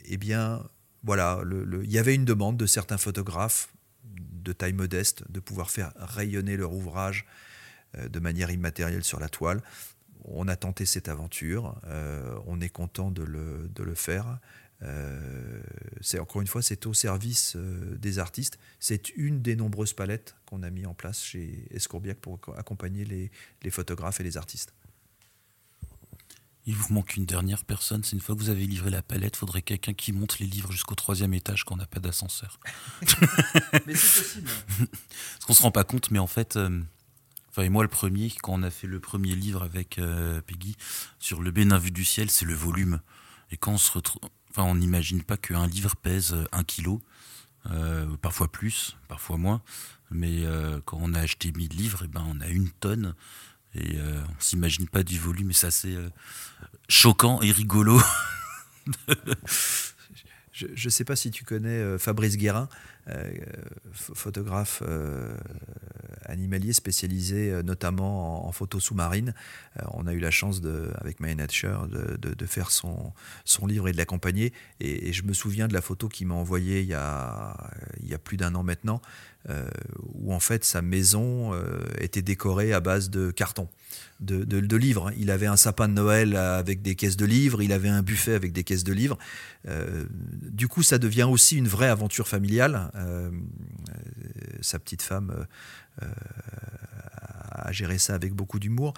[0.07, 0.65] eh bien,
[1.05, 1.41] voilà,
[1.83, 3.73] il y avait une demande de certains photographes
[4.05, 7.27] de taille modeste de pouvoir faire rayonner leur ouvrage
[7.97, 9.63] euh, de manière immatérielle sur la toile
[10.25, 14.39] on a tenté cette aventure, euh, on est content de le, faire.
[14.83, 15.61] Euh,
[16.01, 18.59] c'est encore une fois, c'est au service des artistes.
[18.79, 23.71] C'est une des nombreuses palettes qu'on a mis en place chez Escourbiac pour accompagner les,
[23.71, 24.73] photographes et les artistes.
[26.67, 28.05] Il vous manque une dernière personne.
[28.05, 30.47] C'est une fois que vous avez livré la palette, il faudrait quelqu'un qui monte les
[30.47, 32.61] livres jusqu'au troisième étage quand on n'a pas d'ascenseur.
[33.87, 34.51] mais c'est possible.
[34.79, 36.59] Parce qu'on se rend pas compte, mais en fait,
[37.51, 40.77] Enfin, et moi, le premier, quand on a fait le premier livre avec euh, Peggy
[41.19, 43.01] sur le Bénin vu du ciel, c'est le volume.
[43.51, 44.23] Et quand on se retrouve.
[44.51, 47.01] Enfin, on n'imagine pas qu'un livre pèse un kilo,
[47.71, 49.63] euh, parfois plus, parfois moins.
[50.11, 53.15] Mais euh, quand on a acheté 1000 livres, et eh ben, on a une tonne.
[53.75, 55.51] Et on s'imagine pas du volume.
[55.51, 55.97] Et c'est assez
[56.89, 58.01] choquant et rigolo.
[60.53, 62.69] je ne sais pas si tu connais Fabrice Guérin,
[63.93, 64.83] photographe
[66.31, 69.35] animalier spécialisé euh, notamment en, photos sous-marines.
[69.79, 73.13] Euh, on a eu la chance, de, avec My Nature, de, faire son,
[73.45, 74.53] son livre et de l'accompagner.
[74.81, 77.57] Et, je me souviens de la photo qu'il m'a envoyée il y a,
[78.03, 79.01] il y a plus d'un an maintenant,
[79.49, 79.69] euh,
[80.15, 81.53] où en fait sa maison
[81.99, 83.69] était décorée à base de carton.
[84.21, 85.11] De, de, livres.
[85.17, 88.35] Il avait un sapin de Noël avec des caisses de livres, il avait un buffet
[88.35, 89.19] avec des caisses de livres.
[89.67, 92.91] du coup, ça devient aussi une vraie aventure familiale.
[94.61, 95.47] Sa petite femme
[96.01, 98.95] à gérer ça avec beaucoup d'humour.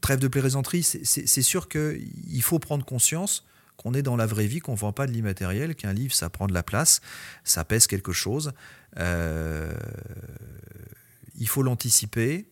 [0.00, 3.44] trêve de plaisanterie, c'est sûr qu'il faut prendre conscience
[3.76, 6.30] qu'on est dans la vraie vie, qu'on ne vend pas de l'immatériel, qu'un livre, ça
[6.30, 7.00] prend de la place,
[7.44, 8.52] ça pèse quelque chose.
[8.98, 9.72] Euh,
[11.38, 12.48] il faut l'anticiper.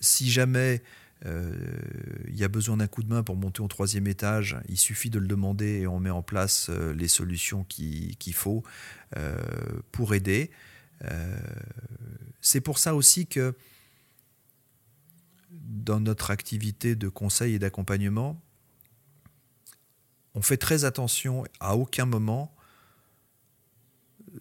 [0.00, 4.06] Si jamais euh, il y a besoin d'un coup de main pour monter au troisième
[4.06, 8.34] étage, il suffit de le demander et on met en place euh, les solutions qu'il
[8.34, 8.62] faut
[9.92, 10.50] pour aider.
[12.40, 13.54] C'est pour ça aussi que
[15.50, 18.40] dans notre activité de conseil et d'accompagnement,
[20.34, 22.54] on fait très attention à aucun moment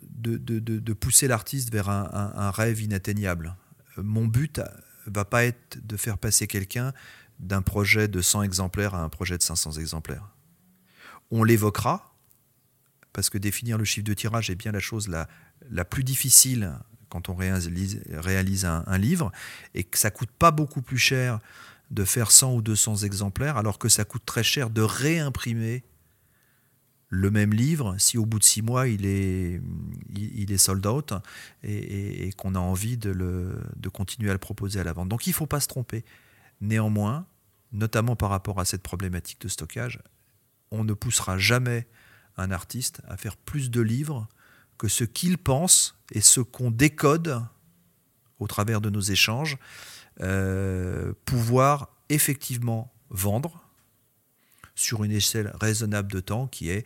[0.02, 3.56] de, pousser l'artiste vers un, rêve inatteignable.
[3.98, 4.62] Mon but
[5.08, 6.94] va pas être de faire passer quelqu'un
[7.40, 10.30] d'un projet de 100 exemplaires à un projet de 500 exemplaires.
[11.32, 12.14] On l'évoquera,
[13.12, 15.28] parce que définir le chiffre de tirage est bien la chose la,
[15.70, 16.74] la plus difficile
[17.10, 19.32] quand on réalise, réalise un, un, livre,
[19.76, 21.40] et que ça coûte pas beaucoup plus cher
[21.92, 25.84] de faire 100 ou 200 exemplaires, alors que ça coûte très cher de réimprimer
[27.14, 31.14] le même livre si au bout de six mois il est, sold out
[31.64, 35.10] et, qu'on a envie de continuer à le proposer à la vente.
[35.10, 36.04] Donc il ne faut pas se tromper.
[36.60, 37.28] Néanmoins,
[37.72, 40.00] notamment par rapport à cette problématique de stockage,
[40.72, 41.88] on ne poussera jamais
[42.36, 44.28] un artiste à faire plus de livres
[44.80, 47.44] que ce qu'il pense et ce qu'on décode
[48.40, 49.58] au travers de nos échanges,
[50.22, 53.64] euh, pouvoir effectivement vendre
[54.76, 56.86] sur une échelle raisonnable de temps qui est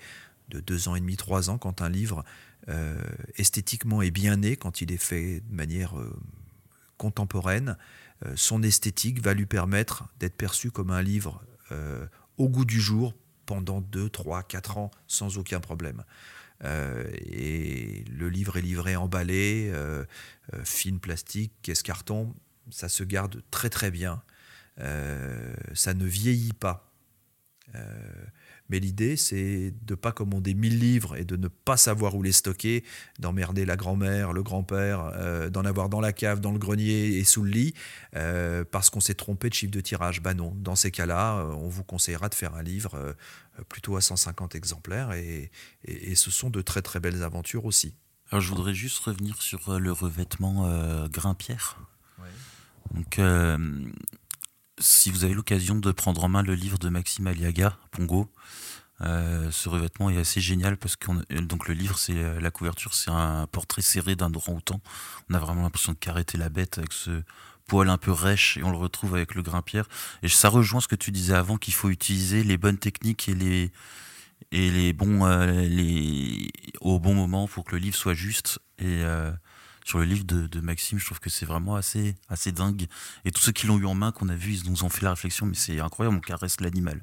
[0.50, 2.24] de deux ans et demi, trois ans, quand un livre
[2.70, 2.98] euh,
[3.38, 6.14] esthétiquement est bien né, quand il est fait de manière euh,
[6.98, 7.78] contemporaine,
[8.26, 11.42] euh, son esthétique va lui permettre d'être perçu comme un livre
[12.38, 13.14] au goût du jour
[13.46, 16.06] pendant deux, trois, quatre ans sans aucun problème.
[16.64, 19.74] et le livre est livré emballé,
[20.64, 22.34] film plastique, caisse carton,
[22.72, 24.22] ça se garde très très bien.
[24.78, 26.87] ça ne vieillit pas.
[27.76, 27.82] Euh,
[28.70, 32.24] mais l'idée, c'est de ne pas commander 1000 livres et de ne pas savoir où
[32.24, 32.84] les stocker,
[33.20, 37.24] d'emmerder la grand-mère, le grand-père, euh, d'en avoir dans la cave, dans le grenier et
[37.24, 37.74] sous le lit,
[38.16, 40.22] euh, parce qu'on s'est trompé de chiffre de tirage.
[40.22, 43.16] Bah non, dans ces cas-là, on vous conseillera de faire un livre
[43.70, 45.52] plutôt à 150 exemplaires, et,
[46.16, 47.94] ce sont de très très belles aventures aussi.
[48.32, 51.80] Alors je voudrais juste revenir sur le revêtement Grimpierre.
[52.94, 53.20] Donc
[54.80, 58.30] si vous avez l'occasion de prendre en main le livre de Maxime Aliaga, Pongo,
[59.02, 61.12] euh, ce revêtement est assez génial parce que
[61.42, 64.82] donc le livre, c'est euh, la couverture, c'est un portrait serré d'un orang-outan.
[65.30, 67.22] On a vraiment l'impression de caretter la bête avec ce
[67.68, 69.88] poil un peu rêche et on le retrouve avec le grimpierre.
[70.24, 73.36] Et ça rejoint ce que tu disais avant qu'il faut utiliser les bonnes techniques et
[73.36, 73.72] les
[74.52, 76.50] et les bons euh, les
[76.80, 79.04] au bon moment pour que le livre soit juste et
[79.88, 82.88] sur le livre de, Maxime, je trouve que c'est vraiment assez, assez dingue.
[83.24, 85.04] Et tous ceux qui l'ont eu en main, qu'on a vu, ils nous ont fait
[85.06, 87.02] la réflexion, mais c'est incroyable, on caresse l'animal.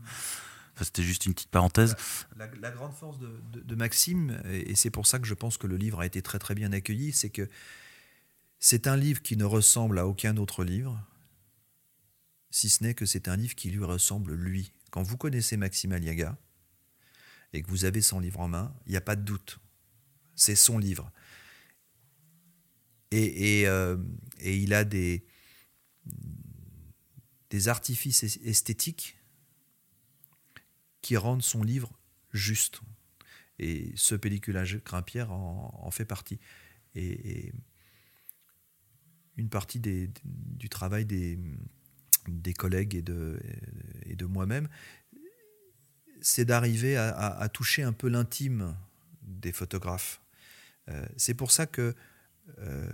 [0.78, 1.96] C'était juste une petite parenthèse.
[2.36, 6.00] La, grande force de, Maxime, et c'est pour ça que je pense que le livre
[6.00, 7.48] a été très très bien accueilli, c'est que
[8.58, 11.00] c'est un livre qui ne ressemble à aucun autre livre,
[12.50, 14.72] si ce n'est que c'est un livre qui lui ressemble lui.
[14.90, 16.36] Quand vous connaissez Maxime Aliaga
[17.54, 19.58] et que vous avez son livre en main, il n'y a pas de doute.
[20.34, 21.10] C'est son livre.
[23.14, 23.96] Euh,
[24.40, 25.24] et, il a des,
[27.50, 29.16] des artifices esthétiques
[31.00, 31.92] qui rendent son livre
[32.32, 32.80] juste.
[33.58, 36.40] Et ce pelliculage Grimpierre en, fait partie.
[36.94, 37.52] Et,
[39.36, 41.38] une partie du travail des,
[42.28, 43.40] des collègues et de,
[44.06, 44.68] et de moi-même,
[46.20, 48.76] c'est d'arriver à, toucher un peu l'intime
[49.22, 50.22] des photographes.
[50.88, 51.94] Euh, c'est pour ça que
[52.58, 52.90] euh,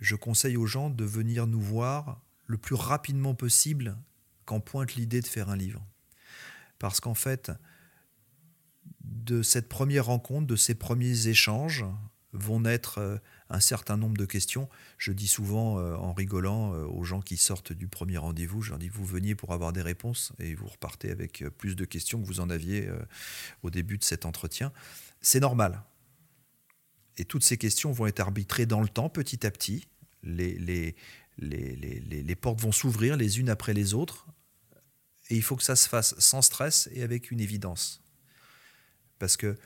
[0.00, 3.96] je conseille aux gens de venir nous voir le plus rapidement possible
[4.44, 5.84] quand pointe l'idée de faire un livre.
[6.78, 7.52] Parce qu'en fait,
[9.04, 11.84] de cette première rencontre, de ces premiers échanges,
[12.32, 14.68] vont naître euh, un certain nombre de questions.
[14.98, 18.78] Je dis souvent euh, en rigolant aux gens qui sortent du premier rendez-vous, je leur
[18.78, 22.26] dis vous veniez pour avoir des réponses et vous repartez avec plus de questions que
[22.26, 22.88] vous en aviez
[23.62, 24.72] au début de cet entretien.
[25.20, 25.82] C'est normal.
[27.16, 29.86] Et toutes ces questions vont être arbitrées dans le temps, petit à petit.
[30.22, 30.94] Les, les,
[31.38, 34.26] les, portes vont s'ouvrir les unes après les autres.
[35.28, 38.02] Et il faut que ça se fasse sans stress et avec une évidence.
[39.18, 39.56] Parce que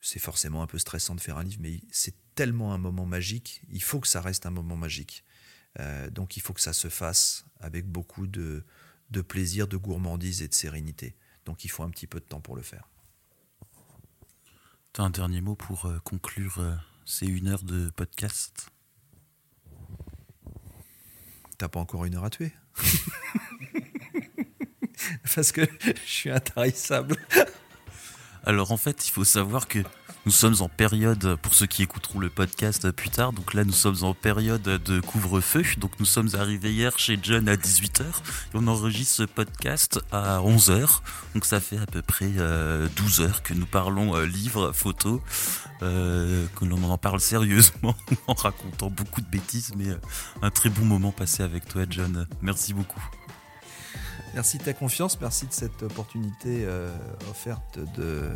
[0.00, 3.62] c'est forcément un peu stressant de faire un livre, mais c'est tellement un moment magique.
[3.70, 5.24] Il faut que ça reste un moment magique.
[5.78, 8.64] Euh, donc il faut que ça se fasse avec beaucoup de,
[9.10, 11.16] de plaisir, de gourmandise et de sérénité.
[11.44, 12.88] Donc il faut un petit peu de temps pour le faire
[14.98, 16.74] un dernier mot pour euh, conclure euh,
[17.04, 18.70] ces une heure de podcast?
[21.58, 22.52] T'as pas encore une heure à tuer
[25.34, 27.16] Parce que je suis intarissable.
[28.44, 29.80] Alors en fait, il faut savoir que
[30.26, 33.72] nous sommes en période, pour ceux qui écouteront le podcast plus tard, donc là nous
[33.72, 35.62] sommes en période de couvre-feu.
[35.78, 40.40] Donc nous sommes arrivés hier chez John à 18h et on enregistre ce podcast à
[40.40, 41.00] 11h.
[41.34, 42.88] Donc ça fait à peu près 12 euh,
[43.20, 45.20] heures que nous parlons euh, livres, photos,
[45.82, 47.94] euh, que l'on en parle sérieusement
[48.26, 49.86] en racontant beaucoup de bêtises, mais
[50.42, 52.26] un très bon moment passé avec toi John.
[52.42, 53.02] Merci beaucoup.
[54.34, 56.66] Merci de ta confiance, merci de cette opportunité
[57.30, 58.32] offerte de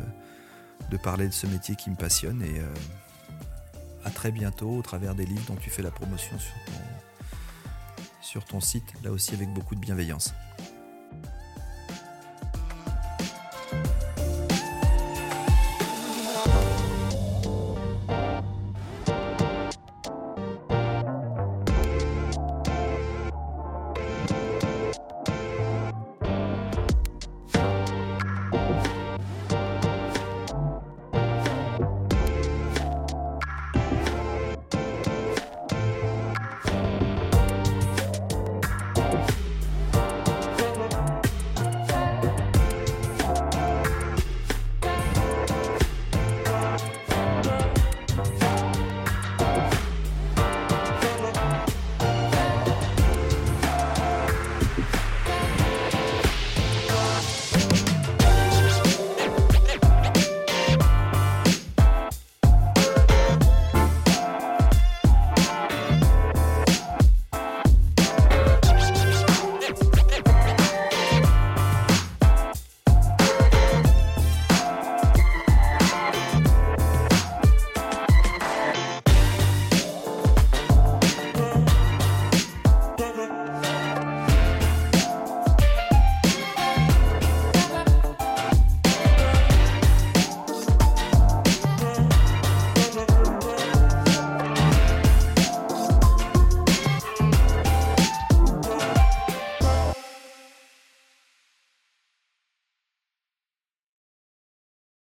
[0.91, 2.75] de parler de ce métier qui me passionne et euh,
[4.05, 8.45] à très bientôt au travers des livres dont tu fais la promotion sur ton, sur
[8.45, 10.35] ton site, là aussi avec beaucoup de bienveillance.